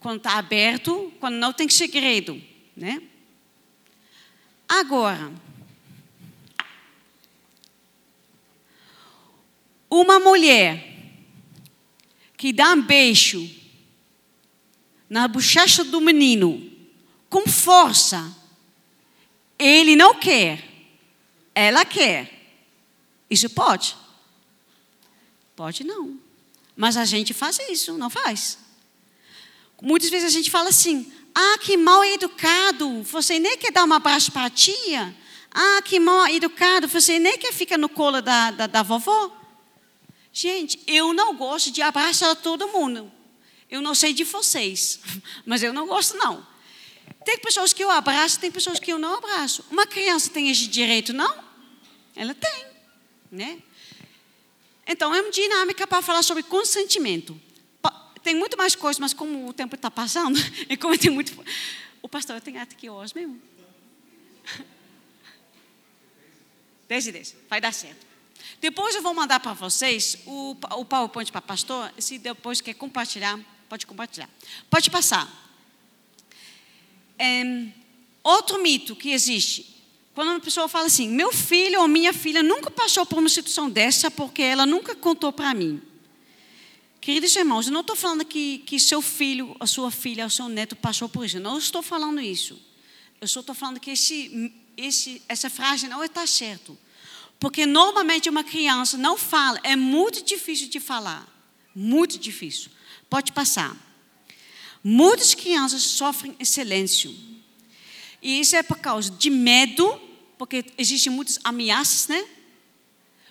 quando 0.00 0.18
está 0.18 0.38
aberto, 0.38 1.12
quando 1.20 1.36
não 1.36 1.52
tem 1.52 1.68
segredo, 1.68 2.42
né? 2.76 3.00
Agora, 4.68 5.32
uma 9.88 10.18
mulher 10.18 10.94
que 12.36 12.52
dá 12.52 12.72
um 12.72 12.82
beijo 12.82 13.48
na 15.08 15.28
bochecha 15.28 15.84
do 15.84 16.00
menino 16.00 16.65
com 17.28 17.46
força, 17.46 18.34
ele 19.58 19.96
não 19.96 20.14
quer, 20.14 20.62
ela 21.54 21.84
quer. 21.84 22.32
Isso 23.30 23.50
pode? 23.50 23.96
Pode 25.54 25.84
não. 25.84 26.18
Mas 26.76 26.96
a 26.96 27.04
gente 27.04 27.32
faz 27.32 27.58
isso, 27.70 27.96
não 27.96 28.10
faz? 28.10 28.58
Muitas 29.80 30.10
vezes 30.10 30.26
a 30.26 30.30
gente 30.30 30.50
fala 30.50 30.68
assim: 30.68 31.10
ah, 31.34 31.58
que 31.58 31.76
mal 31.76 32.04
educado, 32.04 33.02
você 33.02 33.38
nem 33.38 33.56
quer 33.56 33.72
dar 33.72 33.84
um 33.84 33.92
abraço 33.92 34.30
para 34.32 34.46
a 34.46 34.50
tia. 34.50 35.14
Ah, 35.50 35.80
que 35.82 35.98
mal 35.98 36.28
educado, 36.28 36.86
você 36.86 37.18
nem 37.18 37.38
quer 37.38 37.52
ficar 37.52 37.78
no 37.78 37.88
colo 37.88 38.20
da, 38.20 38.50
da, 38.50 38.66
da 38.66 38.82
vovó. 38.82 39.34
Gente, 40.32 40.78
eu 40.86 41.14
não 41.14 41.34
gosto 41.34 41.70
de 41.70 41.80
abraçar 41.80 42.36
todo 42.36 42.68
mundo. 42.68 43.10
Eu 43.70 43.80
não 43.80 43.94
sei 43.94 44.12
de 44.12 44.22
vocês, 44.22 45.00
mas 45.46 45.62
eu 45.62 45.72
não 45.72 45.86
gosto 45.86 46.16
não. 46.18 46.46
Tem 47.26 47.36
pessoas 47.38 47.72
que 47.72 47.82
eu 47.82 47.90
abraço, 47.90 48.38
tem 48.38 48.52
pessoas 48.52 48.78
que 48.78 48.92
eu 48.92 49.00
não 49.00 49.16
abraço. 49.16 49.64
Uma 49.68 49.84
criança 49.84 50.30
tem 50.30 50.48
esse 50.48 50.68
direito, 50.68 51.12
não? 51.12 51.44
Ela 52.14 52.32
tem, 52.32 52.66
né? 53.32 53.60
Então, 54.86 55.12
é 55.12 55.20
uma 55.20 55.32
dinâmica 55.32 55.88
para 55.88 56.00
falar 56.00 56.22
sobre 56.22 56.44
consentimento. 56.44 57.38
Tem 58.22 58.32
muito 58.32 58.56
mais 58.56 58.76
coisas, 58.76 59.00
mas 59.00 59.12
como 59.12 59.48
o 59.48 59.52
tempo 59.52 59.74
está 59.74 59.90
passando, 59.90 60.38
e 60.70 60.76
como 60.76 60.96
tem 60.96 61.10
muito. 61.10 61.36
O 62.00 62.08
pastor 62.08 62.40
tem 62.40 62.58
até 62.58 62.76
aqui 62.76 62.88
hoje 62.88 63.12
mesmo. 63.12 63.42
10 66.86 67.08
e 67.08 67.12
10, 67.12 67.36
vai 67.50 67.60
dar 67.60 67.74
certo. 67.74 68.06
Depois 68.60 68.94
eu 68.94 69.02
vou 69.02 69.12
mandar 69.12 69.40
para 69.40 69.52
vocês 69.52 70.16
o, 70.26 70.52
o 70.52 70.84
PowerPoint 70.84 71.32
para 71.32 71.42
pastor. 71.42 71.92
Se 71.98 72.18
depois 72.18 72.60
quer 72.60 72.74
compartilhar, 72.74 73.36
pode 73.68 73.84
compartilhar. 73.84 74.30
Pode 74.70 74.88
passar. 74.92 75.45
Outro 78.22 78.62
mito 78.62 78.96
que 78.96 79.10
existe 79.10 79.76
quando 80.16 80.30
uma 80.30 80.40
pessoa 80.40 80.66
fala 80.66 80.86
assim, 80.86 81.10
meu 81.10 81.30
filho 81.30 81.78
ou 81.82 81.86
minha 81.86 82.10
filha 82.10 82.42
nunca 82.42 82.70
passou 82.70 83.04
por 83.04 83.18
uma 83.18 83.28
situação 83.28 83.68
dessa 83.68 84.10
porque 84.10 84.40
ela 84.40 84.64
nunca 84.64 84.94
contou 84.94 85.30
para 85.30 85.52
mim. 85.52 85.78
Queridos 87.02 87.36
irmãos, 87.36 87.66
eu 87.66 87.72
não 87.74 87.82
estou 87.82 87.94
falando 87.94 88.24
que, 88.24 88.60
que 88.60 88.80
seu 88.80 89.02
filho, 89.02 89.54
a 89.60 89.66
sua 89.66 89.90
filha, 89.90 90.24
o 90.24 90.30
seu 90.30 90.48
neto 90.48 90.74
passou 90.74 91.06
por 91.06 91.26
isso. 91.26 91.36
Eu 91.36 91.42
não 91.42 91.58
estou 91.58 91.82
falando 91.82 92.18
isso. 92.18 92.58
Eu 93.20 93.28
só 93.28 93.40
estou 93.40 93.54
falando 93.54 93.78
que 93.78 93.90
esse, 93.90 94.54
esse, 94.74 95.20
essa 95.28 95.50
frase 95.50 95.86
não 95.86 96.02
está 96.02 96.26
certo. 96.26 96.78
Porque 97.38 97.66
normalmente 97.66 98.30
uma 98.30 98.42
criança 98.42 98.96
não 98.96 99.18
fala, 99.18 99.60
é 99.62 99.76
muito 99.76 100.24
difícil 100.24 100.68
de 100.68 100.80
falar. 100.80 101.28
Muito 101.74 102.18
difícil. 102.18 102.70
Pode 103.10 103.32
passar. 103.32 103.76
Muitas 104.82 105.34
crianças 105.34 105.82
sofrem 105.82 106.36
em 106.38 106.44
silêncio. 106.44 107.14
E 108.22 108.40
isso 108.40 108.56
é 108.56 108.62
por 108.62 108.78
causa 108.78 109.10
de 109.10 109.30
medo 109.30 110.00
porque 110.38 110.64
existem 110.76 111.12
muitas 111.12 111.38
ameaças, 111.42 112.08
né? 112.08 112.26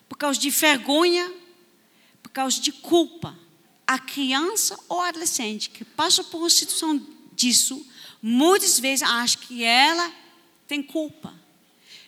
Por 0.10 0.18
causa 0.18 0.39
de 0.39 0.50
vergonha, 0.50 1.32
por 2.22 2.30
causa 2.30 2.60
de 2.60 2.72
culpa. 2.72 3.38
A 3.88 4.00
criança 4.00 4.78
ou 4.89 5.00
adolescente 5.00 5.70
que 5.70 5.86
passa 5.86 6.24
por 6.24 6.39
uma 6.39 6.50
situação 6.50 7.00
disso, 7.34 7.86
muitas 8.22 8.80
vezes 8.80 9.04
acha 9.04 9.38
que 9.38 9.64
ela 9.64 10.12
tem 10.68 10.82
culpa. 10.82 11.34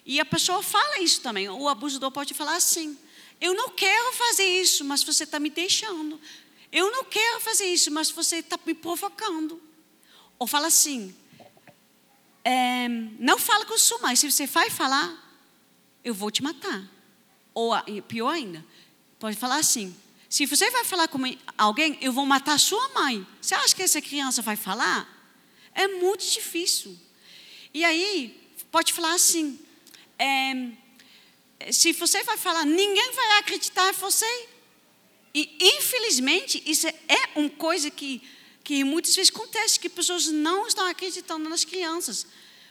E 0.04 0.20
a 0.20 0.26
pessoa 0.26 0.64
fala 0.64 1.00
isso 1.02 1.22
também. 1.22 1.48
O 1.50 1.68
abusador 1.68 2.10
pode 2.12 2.34
falar 2.34 2.56
assim: 2.56 2.98
Eu 3.40 3.54
não 3.54 3.70
quero 3.70 4.14
fazer 4.14 4.46
isso, 4.46 4.84
mas 4.84 5.04
você 5.04 5.24
está 5.24 5.40
me 5.40 5.50
deixando. 5.50 6.20
Eu 6.72 6.92
não 6.92 7.04
quero 7.06 7.40
fazer 7.40 7.66
isso, 7.66 7.92
mas 7.92 8.12
você 8.12 8.38
está 8.38 8.60
me 8.66 8.74
provocando. 8.74 9.62
Ou 10.38 10.48
fala 10.48 10.68
assim: 10.68 11.16
é, 12.44 12.88
não 13.20 13.38
fala 13.38 13.66
com 13.66 13.78
sua 13.78 14.00
mãe. 14.00 14.16
Se 14.16 14.30
você 14.30 14.46
vai 14.48 14.70
falar, 14.70 15.16
eu 16.04 16.14
vou 16.14 16.32
te 16.32 16.44
matar. 16.44 16.84
Ou 17.54 17.74
pior 18.08 18.30
ainda, 18.30 18.64
pode 19.20 19.36
falar 19.36 19.58
assim: 19.58 19.96
se 20.30 20.46
você 20.46 20.70
vai 20.70 20.84
falar 20.84 21.08
com 21.08 21.20
alguém, 21.58 21.98
eu 22.02 22.12
vou 22.12 22.26
matar 22.26 22.60
sua 22.60 22.90
mãe. 22.90 23.26
Você 23.42 23.56
acha 23.56 23.76
que 23.76 23.84
essa 23.84 24.02
criança 24.02 24.42
vai 24.42 24.56
falar? 24.56 25.14
É 25.74 25.88
muito 25.88 26.26
difícil. 26.26 26.98
E 27.74 27.84
aí, 27.84 28.50
pode 28.72 28.94
falar 28.94 29.14
assim: 29.14 29.60
é, 30.20 31.72
se 31.72 31.94
você 31.94 32.24
vai 32.24 32.38
falar, 32.38 32.66
ninguém 32.66 33.12
vai 33.14 33.40
acreditar 33.40 33.90
em 33.90 33.94
você. 33.94 34.50
E, 35.38 35.56
infelizmente, 35.62 36.64
isso 36.66 36.88
é 36.88 37.30
uma 37.36 37.50
coisa 37.50 37.92
que 37.92 38.22
que 38.64 38.84
muitas 38.84 39.16
vezes 39.16 39.34
acontece 39.34 39.80
que 39.80 39.88
pessoas 39.88 40.28
não 40.28 40.68
estão 40.68 40.86
acreditando 40.88 41.48
nas 41.48 41.64
crianças. 41.64 42.28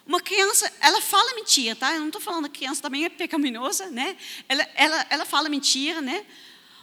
Uma 0.06 0.20
criança, 0.20 0.70
ela 0.78 1.00
fala 1.00 1.34
mentira, 1.34 1.74
tá? 1.74 1.94
Eu 1.94 2.00
não 2.00 2.08
estou 2.08 2.20
falando 2.20 2.50
que 2.50 2.58
criança 2.58 2.82
também 2.82 3.06
é 3.06 3.08
pecaminosa, 3.08 3.86
né? 3.86 4.14
Ela, 4.46 4.68
ela, 4.74 5.06
ela 5.08 5.24
fala 5.24 5.48
mentira, 5.48 6.02
né? 6.02 6.26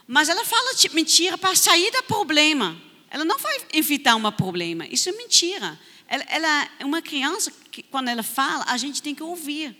Mas 0.07 0.29
ela 0.29 0.43
fala 0.43 0.71
mentira 0.93 1.37
para 1.37 1.55
sair 1.55 1.91
do 1.91 2.01
problema. 2.03 2.75
Ela 3.11 3.23
não 3.23 3.37
vai 3.37 3.55
evitar 3.73 4.15
um 4.15 4.31
problema. 4.31 4.87
Isso 4.87 5.09
é 5.09 5.11
mentira. 5.11 5.79
Ela, 6.07 6.25
ela 6.27 6.69
é 6.79 6.85
uma 6.85 7.01
criança 7.03 7.53
que, 7.69 7.83
quando 7.83 8.07
ela 8.07 8.23
fala, 8.23 8.65
a 8.67 8.77
gente 8.77 8.99
tem 8.99 9.13
que 9.13 9.21
ouvir. 9.21 9.77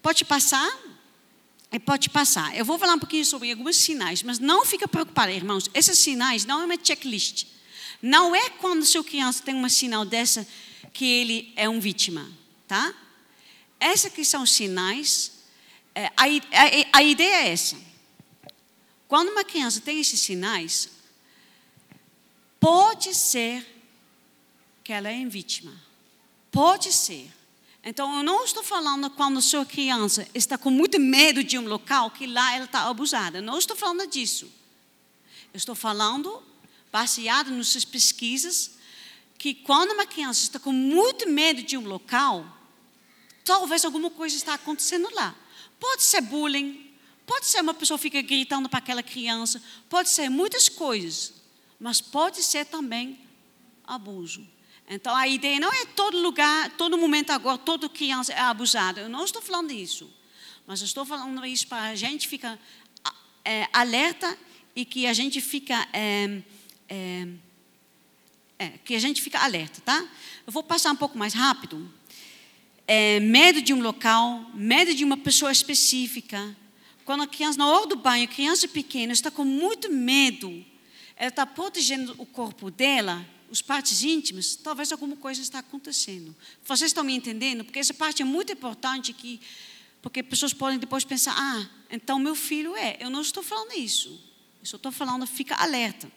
Pode 0.00 0.24
passar? 0.24 0.72
Pode 1.80 2.08
passar. 2.10 2.56
Eu 2.56 2.64
vou 2.64 2.78
falar 2.78 2.94
um 2.94 2.98
pouquinho 2.98 3.24
sobre 3.24 3.50
alguns 3.50 3.76
sinais, 3.76 4.22
mas 4.22 4.38
não 4.38 4.64
fica 4.64 4.86
preocupado, 4.86 5.32
irmãos. 5.32 5.68
Esses 5.74 5.98
sinais 5.98 6.44
não 6.44 6.62
é 6.62 6.64
uma 6.64 6.78
checklist. 6.82 7.46
Não 8.00 8.34
é 8.34 8.50
quando 8.50 8.84
seu 8.84 9.02
criança 9.02 9.42
tem 9.42 9.54
uma 9.54 9.68
sinal 9.68 10.04
dessa 10.04 10.46
que 10.92 11.04
ele 11.04 11.52
é 11.56 11.68
um 11.68 11.80
vítima, 11.80 12.30
tá? 12.68 12.94
Esses 13.80 14.12
que 14.12 14.24
são 14.24 14.46
sinais. 14.46 15.32
É, 15.94 16.06
a, 16.16 16.24
a, 16.24 16.98
a 16.98 17.02
ideia 17.02 17.46
é 17.46 17.48
essa. 17.50 17.76
Quando 19.08 19.30
uma 19.30 19.44
criança 19.44 19.80
tem 19.80 20.00
esses 20.00 20.20
sinais, 20.20 20.88
pode 22.60 23.14
ser 23.14 23.66
que 24.82 24.92
ela 24.92 25.08
é 25.10 25.24
vítima. 25.24 25.74
Pode 26.50 26.92
ser. 26.92 27.30
Então, 27.84 28.16
eu 28.16 28.22
não 28.22 28.44
estou 28.44 28.62
falando 28.62 29.10
quando 29.10 29.38
a 29.38 29.42
sua 29.42 29.66
criança 29.66 30.26
está 30.32 30.56
com 30.56 30.70
muito 30.70 30.98
medo 30.98 31.44
de 31.44 31.58
um 31.58 31.66
local 31.66 32.10
que 32.10 32.26
lá 32.26 32.54
ela 32.54 32.64
está 32.64 32.88
abusada. 32.88 33.38
Eu 33.38 33.42
não 33.42 33.58
estou 33.58 33.76
falando 33.76 34.06
disso. 34.06 34.46
Eu 35.52 35.58
estou 35.58 35.74
falando 35.74 36.42
baseado 36.90 37.50
nas 37.50 37.68
suas 37.68 37.84
pesquisas, 37.84 38.78
que 39.36 39.52
quando 39.52 39.90
uma 39.90 40.06
criança 40.06 40.42
está 40.42 40.58
com 40.58 40.72
muito 40.72 41.28
medo 41.28 41.62
de 41.62 41.76
um 41.76 41.86
local, 41.86 42.46
talvez 43.44 43.84
alguma 43.84 44.10
coisa 44.10 44.34
está 44.34 44.54
acontecendo 44.54 45.08
lá. 45.12 45.34
Pode 45.78 46.04
ser 46.04 46.22
bullying, 46.22 46.90
pode 47.26 47.46
ser 47.46 47.60
uma 47.60 47.74
pessoa 47.74 47.98
fica 47.98 48.22
gritando 48.22 48.68
para 48.68 48.78
aquela 48.78 49.02
criança, 49.02 49.62
pode 49.90 50.08
ser 50.08 50.30
muitas 50.30 50.68
coisas, 50.68 51.34
mas 51.78 52.00
pode 52.00 52.42
ser 52.42 52.64
também 52.64 53.18
abuso. 53.84 54.53
Então 54.88 55.14
a 55.14 55.26
ideia 55.26 55.58
não 55.58 55.72
é 55.72 55.86
todo 55.86 56.20
lugar, 56.20 56.70
todo 56.76 56.98
momento 56.98 57.30
agora, 57.30 57.56
toda 57.56 57.88
criança 57.88 58.32
é 58.32 58.40
abusada. 58.40 59.00
Eu 59.00 59.08
não 59.08 59.24
estou 59.24 59.40
falando 59.40 59.72
isso, 59.72 60.10
mas 60.66 60.80
eu 60.80 60.86
estou 60.86 61.04
falando 61.04 61.44
isso 61.46 61.66
para 61.66 61.84
a 61.84 61.94
gente 61.94 62.28
ficar 62.28 62.58
é, 63.44 63.68
alerta 63.72 64.38
e 64.76 64.84
que 64.84 65.06
a 65.06 65.12
gente 65.12 65.40
fica 65.40 65.88
é, 65.92 66.42
é, 66.88 67.28
é, 68.58 68.68
que 68.84 68.94
a 68.94 68.98
gente 68.98 69.22
fica 69.22 69.38
alerta, 69.40 69.80
tá? 69.80 70.06
Eu 70.46 70.52
vou 70.52 70.62
passar 70.62 70.92
um 70.92 70.96
pouco 70.96 71.16
mais 71.18 71.32
rápido. 71.34 71.90
é, 72.86 73.18
medo 73.20 73.62
de 73.62 73.72
um 73.72 73.80
local, 73.80 74.44
medo 74.54 74.94
de 74.94 75.04
uma 75.04 75.16
pessoa 75.16 75.50
específica. 75.50 76.54
Quando 77.04 77.22
a 77.22 77.26
criança, 77.26 77.58
na 77.58 77.66
hora 77.66 77.86
do 77.86 77.96
banho, 77.96 78.24
a 78.24 78.28
criança 78.28 78.68
pequena 78.68 79.12
está 79.12 79.30
com 79.30 79.44
muito 79.44 79.90
medo, 79.90 80.64
ela 81.16 81.28
está 81.28 81.46
protegendo 81.46 82.14
o 82.18 82.26
corpo 82.26 82.70
dela, 82.70 83.24
os 83.50 83.62
partes 83.62 84.02
íntimas, 84.02 84.56
talvez 84.56 84.90
alguma 84.92 85.16
coisa 85.16 85.40
está 85.40 85.58
acontecendo. 85.58 86.34
Vocês 86.64 86.90
estão 86.90 87.04
me 87.04 87.14
entendendo? 87.14 87.64
Porque 87.64 87.78
essa 87.78 87.94
parte 87.94 88.22
é 88.22 88.24
muito 88.24 88.52
importante 88.52 89.12
que 89.12 89.40
porque 90.04 90.22
pessoas 90.22 90.52
podem 90.52 90.78
depois 90.78 91.02
pensar, 91.02 91.34
ah, 91.34 91.66
então 91.90 92.18
meu 92.18 92.34
filho 92.34 92.76
é. 92.76 92.98
Eu 93.00 93.08
não 93.08 93.22
estou 93.22 93.42
falando 93.42 93.72
isso. 93.72 94.20
Eu 94.60 94.66
só 94.66 94.76
estou 94.76 94.92
falando, 94.92 95.26
fica 95.26 95.54
alerta. 95.54 96.12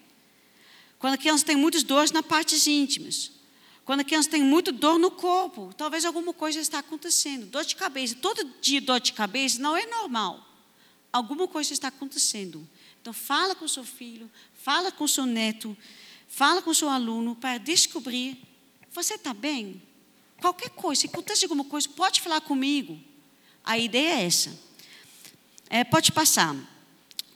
Quando 0.99 1.13
a 1.13 1.17
criança 1.17 1.45
tem 1.45 1.55
muitas 1.55 1.83
dores 1.83 2.11
nas 2.11 2.25
partes 2.25 2.67
íntimas, 2.67 3.31
quando 3.85 4.01
a 4.01 4.03
criança 4.03 4.29
tem 4.29 4.43
muita 4.43 4.73
dor 4.73 4.99
no 4.99 5.09
corpo, 5.09 5.73
talvez 5.77 6.03
alguma 6.03 6.33
coisa 6.33 6.59
está 6.59 6.79
acontecendo. 6.79 7.45
Dor 7.45 7.63
de 7.63 7.77
cabeça, 7.77 8.15
todo 8.15 8.51
dia 8.59 8.81
dor 8.81 8.99
de 8.99 9.13
cabeça 9.13 9.59
não 9.59 9.77
é 9.77 9.85
normal. 9.85 10.45
Alguma 11.13 11.47
coisa 11.47 11.71
está 11.71 11.87
acontecendo. 11.87 12.67
Então 13.01 13.13
fala 13.13 13.55
com 13.55 13.65
seu 13.69 13.85
filho, 13.85 14.29
fala 14.53 14.91
com 14.91 15.07
seu 15.07 15.25
neto, 15.25 15.77
fala 16.27 16.61
com 16.61 16.73
seu 16.73 16.89
aluno 16.89 17.35
para 17.35 17.57
descobrir, 17.57 18.37
você 18.91 19.15
está 19.15 19.33
bem? 19.33 19.81
Qualquer 20.39 20.69
coisa, 20.69 21.01
se 21.01 21.07
acontece 21.07 21.45
alguma 21.45 21.63
coisa, 21.63 21.89
pode 21.89 22.21
falar 22.21 22.41
comigo. 22.41 22.99
A 23.63 23.77
ideia 23.77 24.21
é 24.21 24.25
essa. 24.25 24.57
É, 25.69 25.83
pode 25.83 26.11
passar. 26.11 26.55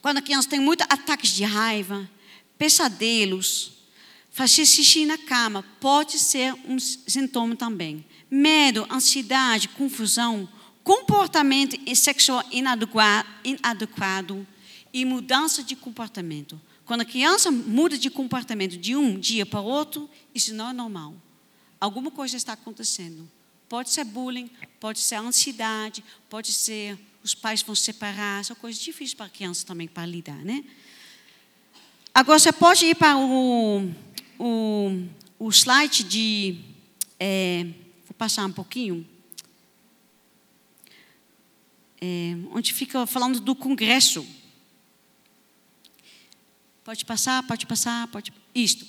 Quando 0.00 0.18
a 0.18 0.22
criança 0.22 0.48
tem 0.48 0.60
muitos 0.60 0.86
ataques 0.88 1.32
de 1.32 1.44
raiva, 1.44 2.08
pesadelos, 2.56 3.72
fazer 4.30 4.64
xixi 4.64 5.04
na 5.04 5.18
cama, 5.18 5.62
pode 5.78 6.18
ser 6.18 6.54
um 6.66 6.78
sintoma 6.78 7.54
também. 7.54 8.04
Medo, 8.30 8.86
ansiedade, 8.90 9.68
confusão, 9.68 10.48
comportamento 10.82 11.76
sexual 11.94 12.42
inadequado 12.50 14.46
e 14.92 15.04
mudança 15.04 15.62
de 15.62 15.76
comportamento. 15.76 16.60
Quando 16.84 17.02
a 17.02 17.04
criança 17.04 17.50
muda 17.50 17.96
de 17.96 18.10
comportamento 18.10 18.76
de 18.76 18.96
um 18.96 19.18
dia 19.18 19.46
para 19.46 19.60
outro, 19.60 20.10
isso 20.34 20.52
não 20.54 20.70
é 20.70 20.72
normal. 20.72 21.14
Alguma 21.80 22.10
coisa 22.10 22.36
está 22.36 22.52
acontecendo. 22.52 23.28
Pode 23.68 23.90
ser 23.90 24.04
bullying, 24.04 24.50
pode 24.78 24.98
ser 24.98 25.16
ansiedade, 25.16 26.04
pode 26.28 26.52
ser 26.52 26.98
os 27.22 27.34
pais 27.34 27.62
vão 27.62 27.74
separar, 27.74 28.44
são 28.44 28.56
coisas 28.56 28.82
difíceis 28.82 29.14
para 29.14 29.26
a 29.26 29.30
criança 29.30 29.64
também 29.64 29.86
para 29.86 30.04
lidar, 30.04 30.38
né? 30.44 30.64
Agora 32.12 32.38
você 32.38 32.52
pode 32.52 32.84
ir 32.84 32.94
para 32.94 33.16
o, 33.16 33.90
o, 34.38 35.06
o 35.38 35.48
slide 35.50 36.02
de. 36.04 36.58
É, 37.18 37.64
vou 38.06 38.14
passar 38.18 38.44
um 38.44 38.52
pouquinho. 38.52 39.06
É, 42.00 42.36
onde 42.50 42.74
fica 42.74 43.06
falando 43.06 43.40
do 43.40 43.54
Congresso. 43.54 44.26
Pode 46.84 47.04
passar, 47.04 47.42
pode 47.44 47.66
passar, 47.66 48.08
pode. 48.08 48.32
Isto. 48.54 48.84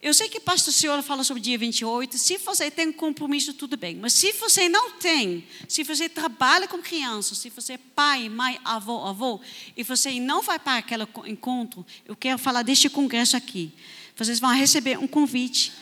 Eu 0.00 0.14
sei 0.14 0.28
que 0.28 0.38
pastor 0.38 0.72
senhora 0.72 1.02
fala 1.02 1.24
sobre 1.24 1.42
dia 1.42 1.58
28. 1.58 2.16
Se 2.16 2.36
você 2.38 2.70
tem 2.70 2.88
um 2.88 2.92
compromisso, 2.92 3.52
tudo 3.52 3.76
bem. 3.76 3.96
Mas 3.96 4.12
se 4.12 4.30
você 4.32 4.68
não 4.68 4.92
tem, 4.92 5.44
se 5.66 5.82
você 5.82 6.08
trabalha 6.08 6.68
com 6.68 6.78
crianças, 6.78 7.38
se 7.38 7.50
você 7.50 7.72
é 7.72 7.78
pai, 7.78 8.28
mãe, 8.28 8.60
avô, 8.64 9.04
avô, 9.04 9.40
e 9.76 9.82
você 9.82 10.20
não 10.20 10.42
vai 10.42 10.58
para 10.58 10.78
aquele 10.78 11.04
encontro, 11.26 11.84
eu 12.04 12.14
quero 12.14 12.38
falar 12.38 12.62
deste 12.62 12.88
congresso 12.88 13.36
aqui. 13.36 13.72
Vocês 14.14 14.38
vão 14.38 14.54
receber 14.54 14.98
um 14.98 15.08
convite 15.08 15.72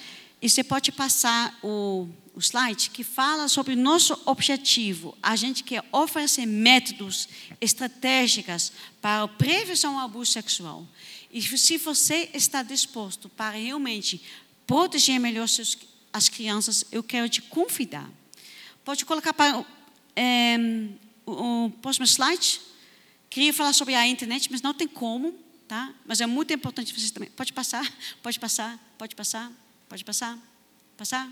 e 0.41 0.49
você 0.49 0.65
pode 0.65 0.91
passar 0.93 1.59
o, 1.63 2.09
o 2.35 2.41
slide 2.41 2.91
que 2.91 3.05
fala 3.05 3.49
sobre 3.49 3.75
o 3.75 3.77
nosso 3.77 4.19
objetivo. 4.25 5.17
A 5.23 5.37
gente 5.37 5.63
quer 5.63 5.85
oferecer 5.93 6.47
métodos 6.47 7.29
estratégicas 7.61 8.73
para 9.01 9.25
a 9.25 9.29
prevenção 9.29 9.99
ao 9.99 10.07
abuso 10.07 10.33
sexual. 10.33 10.87
E 11.35 11.43
se 11.43 11.77
você 11.79 12.31
está 12.33 12.63
disposto 12.63 13.29
para 13.29 13.59
realmente 13.59 14.23
proteger 14.69 15.19
melhor 15.19 15.49
seus, 15.49 15.77
as 16.13 16.29
crianças, 16.29 16.85
eu 16.93 17.03
quero 17.03 17.29
te 17.29 17.43
convidar. 17.43 18.09
Pode 18.85 19.05
colocar 19.05 19.35
para 19.35 19.67
é, 20.15 20.57
o, 21.27 21.65
o 21.67 21.71
próximo 21.83 22.07
slide. 22.07 22.61
Queria 23.29 23.53
falar 23.53 23.73
sobre 23.73 23.97
a 23.97 24.07
internet, 24.07 24.49
mas 24.49 24.63
não 24.63 24.73
tem 24.73 24.87
como, 24.87 25.33
tá? 25.67 25.93
Mas 26.07 26.21
é 26.21 26.27
muito 26.27 26.53
importante 26.53 26.95
vocês 26.95 27.11
também. 27.11 27.29
Pode 27.31 27.53
passar, 27.53 27.93
pode 28.23 28.39
passar, 28.39 28.79
pode 28.97 29.17
passar, 29.17 29.51
pode 29.89 30.05
passar, 30.05 30.39
passar. 30.97 31.29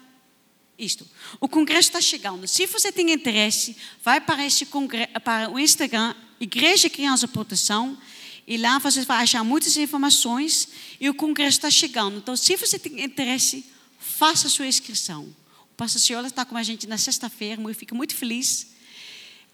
Isto. 0.76 1.08
O 1.38 1.48
congresso 1.48 1.90
está 1.90 2.00
chegando. 2.00 2.48
Se 2.48 2.66
você 2.66 2.90
tem 2.90 3.12
interesse, 3.12 3.76
vai 4.02 4.20
para, 4.20 4.44
esse 4.44 4.66
congresso, 4.66 5.12
para 5.20 5.48
o 5.48 5.60
Instagram, 5.60 6.12
Igreja 6.40 6.90
Criança 6.90 7.28
Proteção. 7.28 7.96
E 8.46 8.56
lá 8.56 8.78
você 8.78 9.02
vai 9.02 9.22
achar 9.22 9.44
muitas 9.44 9.76
informações 9.76 10.68
e 11.00 11.08
o 11.08 11.14
congresso 11.14 11.58
está 11.58 11.70
chegando. 11.70 12.18
Então, 12.18 12.36
se 12.36 12.56
você 12.56 12.78
tem 12.78 13.02
interesse, 13.02 13.64
faça 13.98 14.48
a 14.48 14.50
sua 14.50 14.66
inscrição. 14.66 15.24
O 15.72 15.74
pastor 15.76 16.00
Ciola 16.00 16.26
está 16.26 16.44
com 16.44 16.56
a 16.56 16.62
gente 16.62 16.86
na 16.86 16.98
sexta-feira, 16.98 17.60
eu 17.62 17.74
fico 17.74 17.94
muito 17.94 18.14
feliz. 18.14 18.72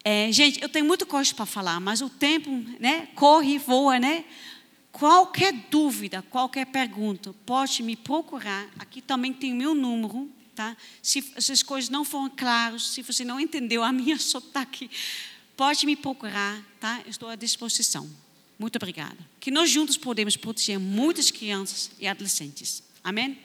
É, 0.05 0.31
gente, 0.33 0.63
eu 0.63 0.69
tenho 0.69 0.87
muita 0.87 1.05
coisa 1.05 1.35
para 1.35 1.45
falar, 1.45 1.81
mas 1.81 2.01
o 2.01 2.09
tempo 2.09 2.51
né, 2.81 3.09
corre 3.15 3.59
voa, 3.59 3.99
né? 3.99 4.25
Qualquer 4.91 5.53
dúvida, 5.71 6.23
qualquer 6.23 6.67
pergunta, 6.67 7.35
pode 7.45 7.83
me 7.83 7.95
procurar. 7.95 8.69
Aqui 8.79 9.03
também 9.03 9.33
tem 9.33 9.53
o 9.53 9.57
meu 9.57 9.75
número, 9.75 10.31
tá? 10.55 10.77
Se 11.03 11.33
essas 11.37 11.63
coisas 11.63 11.91
não 11.91 12.05
foram 12.05 12.31
claras, 12.31 12.89
se 12.89 13.03
você 13.03 13.25
não 13.25 13.39
entendeu 13.39 13.85
a 13.85 13.93
minha 13.93 14.19
sotaque, 14.19 14.91
pode 15.57 15.85
me 15.85 15.95
procurar, 15.95 16.61
tá? 16.81 17.01
estou 17.07 17.29
à 17.29 17.37
disposição. 17.37 18.09
Muito 18.59 18.77
obrigada. 18.77 19.17
Que 19.39 19.51
nós 19.51 19.71
juntos 19.71 19.97
podemos 19.97 20.37
proteger 20.37 20.79
muitas 20.81 21.31
crianças 21.31 21.91
e 21.99 22.07
adolescentes. 22.09 22.83
Amém? 23.05 23.39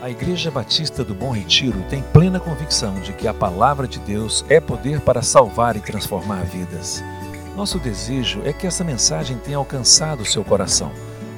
A 0.00 0.08
Igreja 0.08 0.50
Batista 0.50 1.04
do 1.04 1.14
Bom 1.14 1.30
Retiro 1.30 1.84
tem 1.88 2.02
plena 2.02 2.40
convicção 2.40 3.00
de 3.00 3.12
que 3.12 3.28
a 3.28 3.34
palavra 3.34 3.86
de 3.86 3.98
Deus 4.00 4.44
é 4.48 4.58
poder 4.58 5.00
para 5.00 5.22
salvar 5.22 5.76
e 5.76 5.80
transformar 5.80 6.44
vidas. 6.44 7.02
Nosso 7.60 7.78
desejo 7.78 8.40
é 8.46 8.54
que 8.54 8.66
essa 8.66 8.82
mensagem 8.82 9.36
tenha 9.36 9.58
alcançado 9.58 10.24
seu 10.24 10.42
coração. 10.42 10.90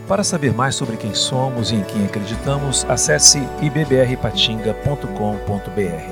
Para 0.07 0.23
saber 0.23 0.55
mais 0.55 0.77
sobre 0.77 0.97
quem 0.97 1.12
somos 1.14 1.73
e 1.73 1.75
em 1.75 1.83
quem 1.83 2.07
acreditamos, 2.07 2.87
acesse 2.89 3.41
ibbrpatinga.com.br. 3.61 6.12